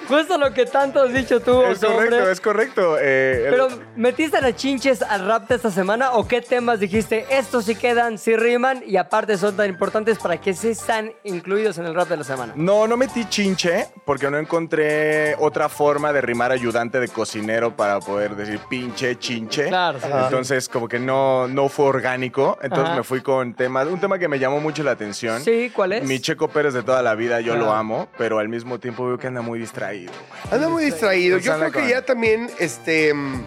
[0.08, 2.96] Justo lo que tanto has dicho tú, Es correcto, es correcto.
[3.00, 7.26] Eh, el- Pero, ¿metiste las chinches al rap de esta semana o qué temas dijiste?
[7.30, 11.78] Estos sí quedan, sí riman y aparte son tan importantes para que sí están incluidos
[11.78, 12.52] en el rap de la semana.
[12.56, 17.98] No, no metí chinche porque no encontré otra forma de rimar ayudante de cocinero para
[18.00, 19.68] poder decir pinche, chinche.
[19.68, 20.06] Claro, sí.
[20.10, 22.58] Entonces, como que no, no fue orgánico.
[22.62, 22.96] Entonces Ajá.
[22.96, 23.86] me fui con temas.
[23.86, 25.42] Un tema que me llamó mucho la atención.
[25.42, 26.04] Sí, ¿cuál es?
[26.04, 29.18] Mi Checo Pérez de toda la vida, yo lo amo, pero al mismo tiempo veo
[29.18, 30.12] que anda muy distraído.
[30.50, 31.38] Anda muy distraído.
[31.38, 33.44] Yo creo que ya también este, mm,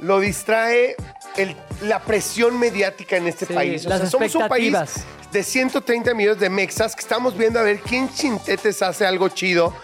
[0.00, 0.96] lo distrae
[1.36, 3.86] el- la presión mediática en este Sí, país.
[3.86, 5.04] O las sea, somos un país expectativas.
[5.32, 9.74] de 130 millones de mexas que estamos viendo a ver quién chintetes hace algo chido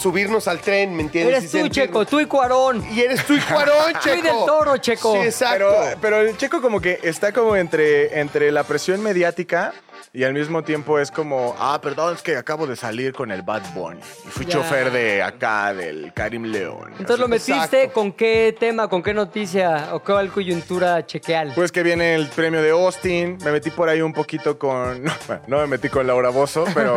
[0.00, 1.36] subirnos al tren, ¿me entiendes?
[1.36, 2.84] Eres Y tú, sentirnos- Checo, tú y Cuarón.
[2.92, 4.22] Y eres tú y Cuarón, Checo.
[4.22, 5.12] del Toro, Checo.
[5.14, 5.66] Sí, exacto.
[5.78, 9.72] Pero, pero el checo como que está como entre, entre la presión mediática
[10.12, 13.42] y al mismo tiempo es como, ah, perdón, es que acabo de salir con el
[13.42, 14.00] Bad Bunny.
[14.26, 14.52] Y fui Ya.
[14.52, 16.90] chofer de acá, del Karim León.
[16.98, 17.92] Entonces lo metiste Exacto.
[17.92, 21.52] con qué tema, con qué noticia o cuál coyuntura chequeal.
[21.54, 25.02] Pues que viene el premio de Austin, me metí por ahí un poquito con...
[25.10, 26.96] No, bueno, no me metí con Laura Bozo, pero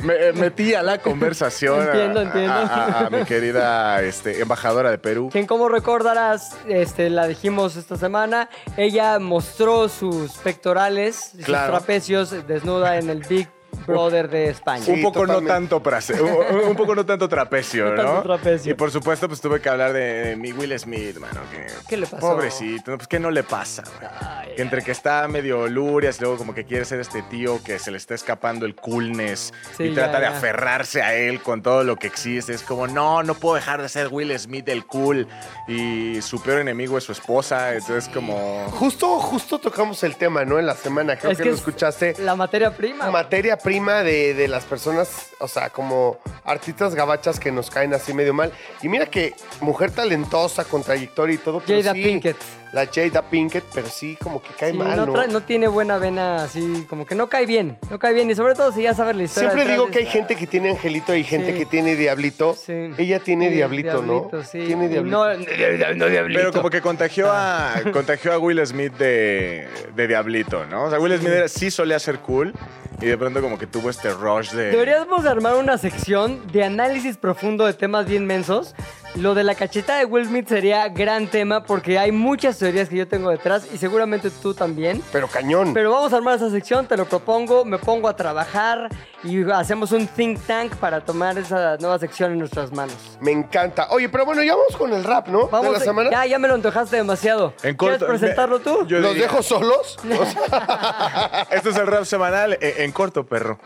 [0.00, 1.80] me eh, metí a la conversación.
[1.80, 2.52] a- Entiendo, a- entiendo.
[2.52, 5.28] A, a- a mi querida este, embajadora de Perú.
[5.32, 11.72] Quien como recordarás, este, la dijimos esta semana, ella mostró sus pectorales y Claro.
[11.72, 13.48] sus trapecios desnuda en el Big
[13.86, 14.84] Brother de España.
[14.84, 18.02] Sí, un poco no tanto prase- un, un poco no tanto trapecio, No ¿no?
[18.14, 18.72] tanto trapecio.
[18.72, 21.40] Y por supuesto, pues tuve que hablar de, mi Will Smith, mano.
[21.50, 22.20] Que, ¿Qué le pasó?
[22.20, 23.82] Pobrecito, no, pues ¿qué no le pasa?
[23.82, 24.54] güey?
[24.56, 27.78] que entre que está medio lurias y luego como que quiere ser este tío que
[27.78, 30.36] se le está escapando el coolness Sí, y trata ya, de ya.
[30.38, 32.54] aferrarse a él con todo lo que existe.
[32.54, 35.28] Es como, no, no puedo dejar de ser Will Smith el cool.
[35.68, 38.66] Y su peor enemigo es su esposa, entonces como...
[38.70, 40.58] Justo, justo tocamos el tema, ¿no?
[40.58, 42.14] En la semana, creo Es que, que lo es escuchaste.
[42.20, 43.10] La materia prima.
[43.10, 48.14] Materia prima de, de las personas, o sea, como artistas gabachas que nos caen así
[48.14, 48.52] medio mal.
[48.80, 51.60] Y mira que mujer talentosa, con trayectoria y todo.
[51.66, 52.36] pero Jada sí, Pinkett.
[52.72, 55.12] La Jada Pinkett, pero sí, como que cae Sí, mal, no, ¿no?
[55.14, 58.30] trae- no tiene buena vena así, como que no cae bien, no cae bien.
[58.30, 59.50] Y sobre todo si ya sabes la historia.
[59.52, 61.58] Siempre digo que hay gente que tiene angelito y gente Sí.
[61.58, 62.54] que tiene diablito.
[62.54, 62.90] Sí.
[62.98, 64.30] Ella tiene Sí, diablito, ¿no?
[64.42, 64.58] sí.
[64.66, 65.16] Tiene diablito.
[65.16, 66.40] No, no diablito.
[66.40, 70.84] Pero como que contagió a, contagió a Will Smith de, de Diablito, ¿no?
[70.84, 72.52] O sea, Will Smith era- sí solía ser cool
[73.00, 74.70] y de pronto como que tuvo este rush de...
[74.70, 78.74] Deberíamos de armar una sección de análisis profundo de temas bien mensos.
[79.14, 82.96] Lo de la cacheta de Will Smith sería gran tema porque hay muchas teorías que
[82.96, 85.02] yo tengo detrás y seguramente tú también.
[85.10, 85.72] Pero cañón.
[85.72, 88.90] Pero vamos a armar esa sección, te lo propongo, me pongo a trabajar
[89.24, 92.94] y hacemos un think tank para tomar esa nueva sección en nuestras manos.
[93.20, 93.88] Me encanta.
[93.90, 95.48] Oye, pero bueno, ya vamos con el rap, ¿no?
[95.48, 96.10] Vamos, de la semana.
[96.10, 97.54] ya, ya me lo antojaste demasiado.
[97.62, 98.86] En ¿Quieres corto, presentarlo me- tú?
[98.86, 99.98] yo ¿Los diría- dejo solos?
[101.50, 103.58] Esto es el rap semanal eh, en, corto, perro.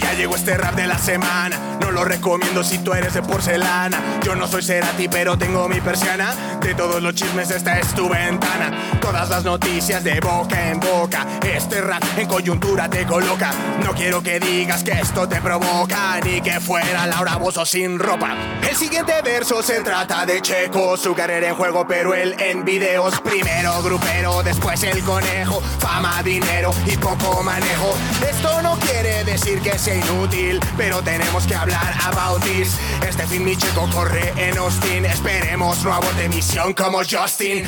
[0.00, 1.58] Ya llegó este rap de la semana.
[1.80, 4.00] No lo recomiendo si tú eres de porcelana.
[4.22, 6.34] Yo no soy Cerati, pero tengo mi persiana.
[6.60, 8.70] De todos los chismes, esta es tu ventana.
[9.00, 11.26] Todas las noticias de boca en boca.
[11.42, 13.52] Este rap en coyuntura te coloca.
[13.84, 16.20] No quiero que digas que esto te provoca.
[16.22, 18.36] Ni que fuera Laura Bozo sin ropa.
[18.68, 20.96] El siguiente verso se trata de Checo.
[20.96, 23.20] Su carrera en juego, pero él en videos.
[23.20, 25.60] Primero grupero, después el conejo.
[25.78, 27.96] Fama, dinero y poco manejo.
[28.28, 32.76] Esto no quiere decir que sea inútil, pero tenemos que hablar about this.
[33.06, 35.06] Este fin mi Checo corre en Austin.
[35.06, 37.64] Esperemos nuevo de misión como Justin.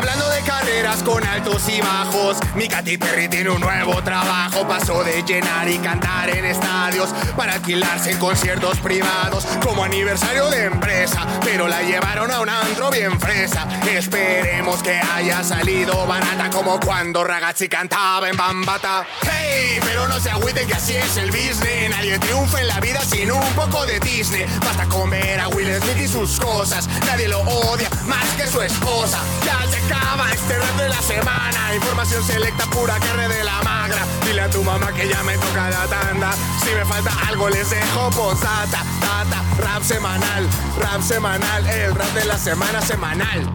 [0.00, 4.66] Hablando de carreras con altos y bajos, mi Katy Perry tiene un nuevo trabajo.
[4.66, 10.64] Pasó de llenar y cantar en estadios para alquilarse en conciertos privados como aniversario de
[10.64, 11.26] empresa.
[11.44, 13.68] Pero la llevaron a un antro bien fresa.
[13.86, 19.04] Esperemos que haya salido barata como cuando Ragazzi cantaba en Bambata.
[19.20, 21.90] Hey, pero no se agüiten que así es el business.
[21.90, 24.46] Nadie triunfa en la vida sin un poco de Disney.
[24.64, 26.88] Basta con ver a Will Smith y sus cosas.
[27.04, 29.18] Nadie lo odia más que su esposa.
[29.44, 31.74] Ya se acaba este rap de la semana.
[31.74, 34.04] Información selecta, pura carne de la magra.
[34.24, 36.32] Dile a tu mamá que ya me toca la tanda.
[36.64, 38.84] Si me falta algo, les dejo posata.
[39.00, 41.66] Tata, rap semanal, rap semanal.
[41.68, 43.52] El rap de la semana semanal.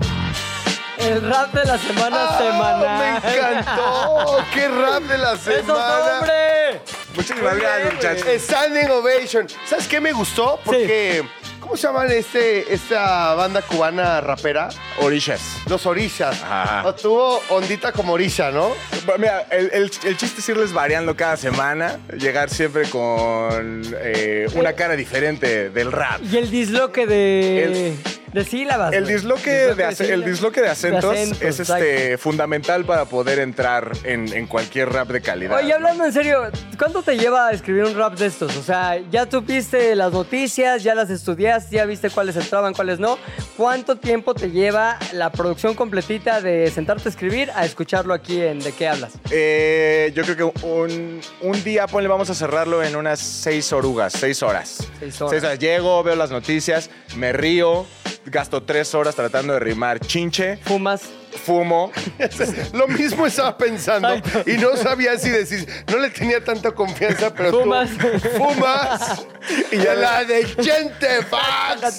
[0.98, 3.22] El rap de la semana ¡Ah, semanal.
[3.24, 4.38] Me encantó.
[4.54, 6.20] ¡Qué rap de la ¡Eso es semana!
[6.20, 6.82] hombre!
[7.16, 8.28] Muchísimas gracias, muchachos.
[8.42, 9.48] Standing Ovation.
[9.70, 10.60] ¿Sabes qué me gustó?
[10.66, 11.28] Porque,
[11.66, 14.70] ¿cómo se llaman este, esta banda cubana rapera?
[15.02, 15.42] Orishas.
[15.68, 16.40] Los Orishas.
[16.44, 16.96] Ajá.
[16.96, 18.70] Tuvo ondita como Orisha, ¿no?
[19.06, 24.48] Bueno, Mira, el, el- el chiste es irles variando cada semana, llegar siempre con eh,
[24.54, 26.22] una cara diferente del rap.
[26.32, 27.96] Y el disloque de,
[28.36, 28.94] de sílabas.
[28.94, 34.32] El disloque, de, el disloque de acentos, acentos, es este, fundamental para poder entrar en,
[34.34, 35.58] en cualquier rap de calidad.
[35.58, 38.58] Oye, hablando en serio, ¿cuánto te lleva a escribir un rap de estos?
[38.58, 43.18] O sea, ya tuviste las noticias, ya las estudiaste, ya viste cuáles entraban, cuáles no.
[43.56, 48.60] ¿Cuánto tiempo te lleva la producción completita de sentarte a escribir a escucharlo aquí en
[48.60, 49.14] De qué hablas?
[49.32, 54.12] Eh, yo creo que un, un día, ponle, vamos a cerrarlo en unas seis orugas,
[54.12, 54.86] seis horas.
[55.00, 55.58] Seis horas.
[55.58, 57.86] Llego, veo las noticias, me río,
[58.26, 61.04] gasto tres horas tratando de rimar chinche, Fumas.
[61.46, 61.92] fumo.
[62.74, 64.10] Lo mismo estaba pensando
[64.46, 67.90] y no sabía si decir, no le tenía tanta confianza, pero tú Fumas.
[68.38, 69.26] fumas
[69.72, 71.98] y ya la de gente, fax.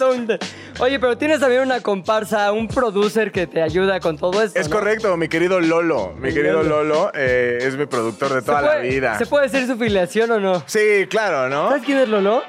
[0.78, 4.58] Oye, pero tienes también una comparsa, un producer que te ayuda con todo esto.
[4.58, 4.76] Es ¿no?
[4.76, 6.12] correcto, mi querido Lolo.
[6.18, 6.84] Mi querido Lolo.
[6.84, 9.18] Lolo eh, es mi productor de ¿Se toda la vida.
[9.18, 10.62] ¿Se puede decir su filiación o no?
[10.66, 11.68] Sí, claro, ¿no?
[11.68, 12.42] ¿Sabes quién es Lolo?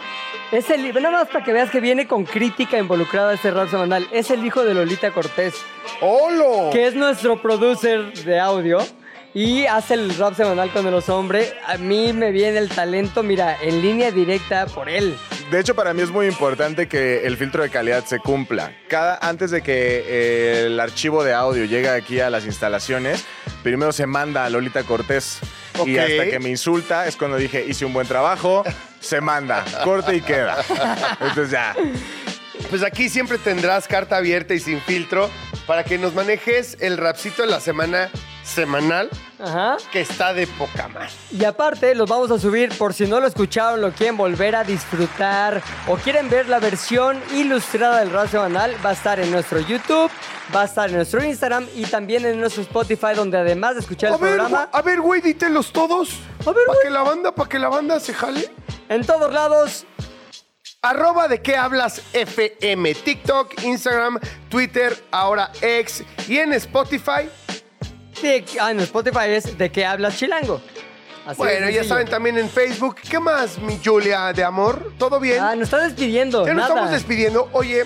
[0.51, 3.69] Es el, nada más para que veas que viene con crítica involucrada a este rap
[3.69, 4.07] semanal.
[4.11, 5.55] Es el hijo de Lolita Cortés,
[6.01, 6.69] ¡Holo!
[6.71, 8.79] que es nuestro producer de audio
[9.37, 11.53] y hace el rap semanal con los hombres.
[11.67, 15.15] A mí me viene el talento, mira, en línea directa por él.
[15.51, 18.75] De hecho, para mí es muy importante que el filtro de calidad se cumpla.
[18.87, 23.25] Cada, antes de que eh, el archivo de audio llegue aquí a las instalaciones,
[23.61, 25.37] primero se manda a Lolita Cortés.
[25.85, 28.63] Y hasta que me insulta es cuando dije, hice un buen trabajo,
[28.99, 30.57] se manda, corte y queda.
[31.21, 31.75] Entonces ya.
[32.71, 35.29] Pues aquí siempre tendrás carta abierta y sin filtro
[35.67, 38.09] para que nos manejes el rapcito de la semana
[38.43, 39.77] semanal Ajá.
[39.91, 41.13] que está de poca más.
[41.31, 44.63] Y aparte, los vamos a subir por si no lo escucharon, lo quieren volver a
[44.63, 49.59] disfrutar o quieren ver la versión ilustrada del rap semanal, va a estar en nuestro
[49.59, 50.09] YouTube,
[50.55, 54.11] va a estar en nuestro Instagram y también en nuestro Spotify, donde además de escuchar
[54.11, 56.09] A el ver, programa, a ver, güey, dítelos todos.
[56.45, 56.79] A ver, Para güey.
[56.83, 58.49] que la banda, para que la banda se jale.
[58.89, 59.85] en todos lados,
[60.81, 67.27] Arroba de qué hablas FM, TikTok, Instagram, Twitter, ahora X y en Spotify.
[68.21, 70.61] De- ah, en Spotify es de qué hablas chilango.
[71.25, 72.95] Así bueno, ya saben también en Facebook.
[73.09, 74.93] ¿Qué más, mi Julia de amor?
[74.97, 75.39] ¿Todo bien?
[75.41, 76.45] Ah, nos está despidiendo.
[76.45, 76.69] ya nos nada.
[76.69, 77.49] estamos despidiendo.
[77.51, 77.85] Oye,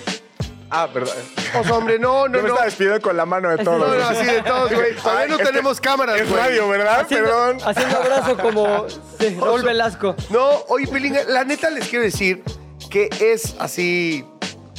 [0.74, 1.14] Ah, perdón.
[1.60, 2.54] oso, hombre, no, no, Yo me no.
[2.54, 3.78] estaba despidiendo con la mano de todos.
[3.80, 4.94] No, no, así de todos, güey.
[5.02, 6.40] Todavía no es que tenemos cámaras, Es güey.
[6.40, 7.00] radio, ¿verdad?
[7.00, 7.58] Haciendo, Perdón.
[7.66, 8.86] haciendo abrazo como
[9.18, 9.62] sí, Raúl.
[9.62, 10.14] Velasco.
[10.30, 12.42] No, oye, Pilinga, la neta les quiero decir
[12.88, 14.24] que es así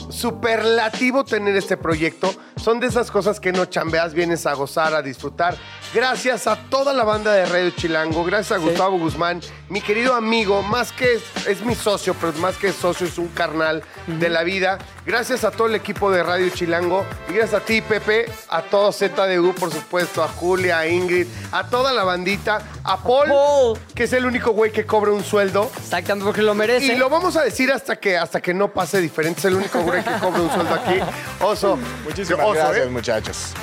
[0.09, 2.33] superlativo tener este proyecto.
[2.55, 5.55] Son de esas cosas que no chambeas, vienes a gozar, a disfrutar.
[5.93, 8.67] Gracias a toda la banda de Radio Chilango, gracias a Sí.
[8.69, 13.05] Gustavo Guzmán, mi querido amigo, más que es, es mi socio, pero más que socio
[13.05, 14.79] es un carnal de la vida.
[15.05, 18.91] Gracias a todo el equipo de Radio Chilango y gracias a ti, Pepe, a todo
[18.91, 23.79] ZDU, por supuesto, a Julia, a Ingrid, a toda la bandita, a Paul, Paul.
[23.93, 25.69] que es el único güey que cobra un sueldo.
[25.77, 26.85] Exactamente, porque lo merece.
[26.93, 29.39] Y lo vamos a decir hasta que, hasta que no pase diferente.
[29.41, 30.99] Es el único güey que cobra un sueldo aquí.
[31.41, 31.77] Oso.
[32.03, 32.89] Muchísimas Oso, gracias, ¿eh?
[32.89, 33.53] muchachos.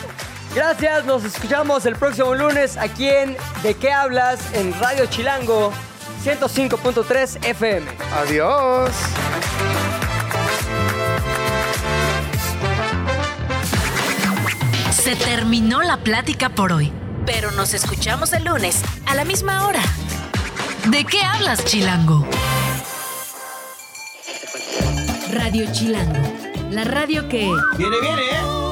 [0.54, 4.40] Gracias, nos escuchamos el próximo lunes aquí en ¿De qué hablas?
[4.54, 5.72] en Radio Chilango
[6.24, 7.86] 105.3 FM.
[8.20, 8.90] Adiós.
[14.90, 16.92] Se terminó la plática por hoy,
[17.24, 19.80] pero nos escuchamos el lunes a la misma hora.
[20.86, 22.26] ¿De qué hablas, Chilango?
[25.32, 26.20] Radio Chilango,
[26.70, 27.50] la radio que...
[27.78, 28.69] Viene, viene, ¿eh?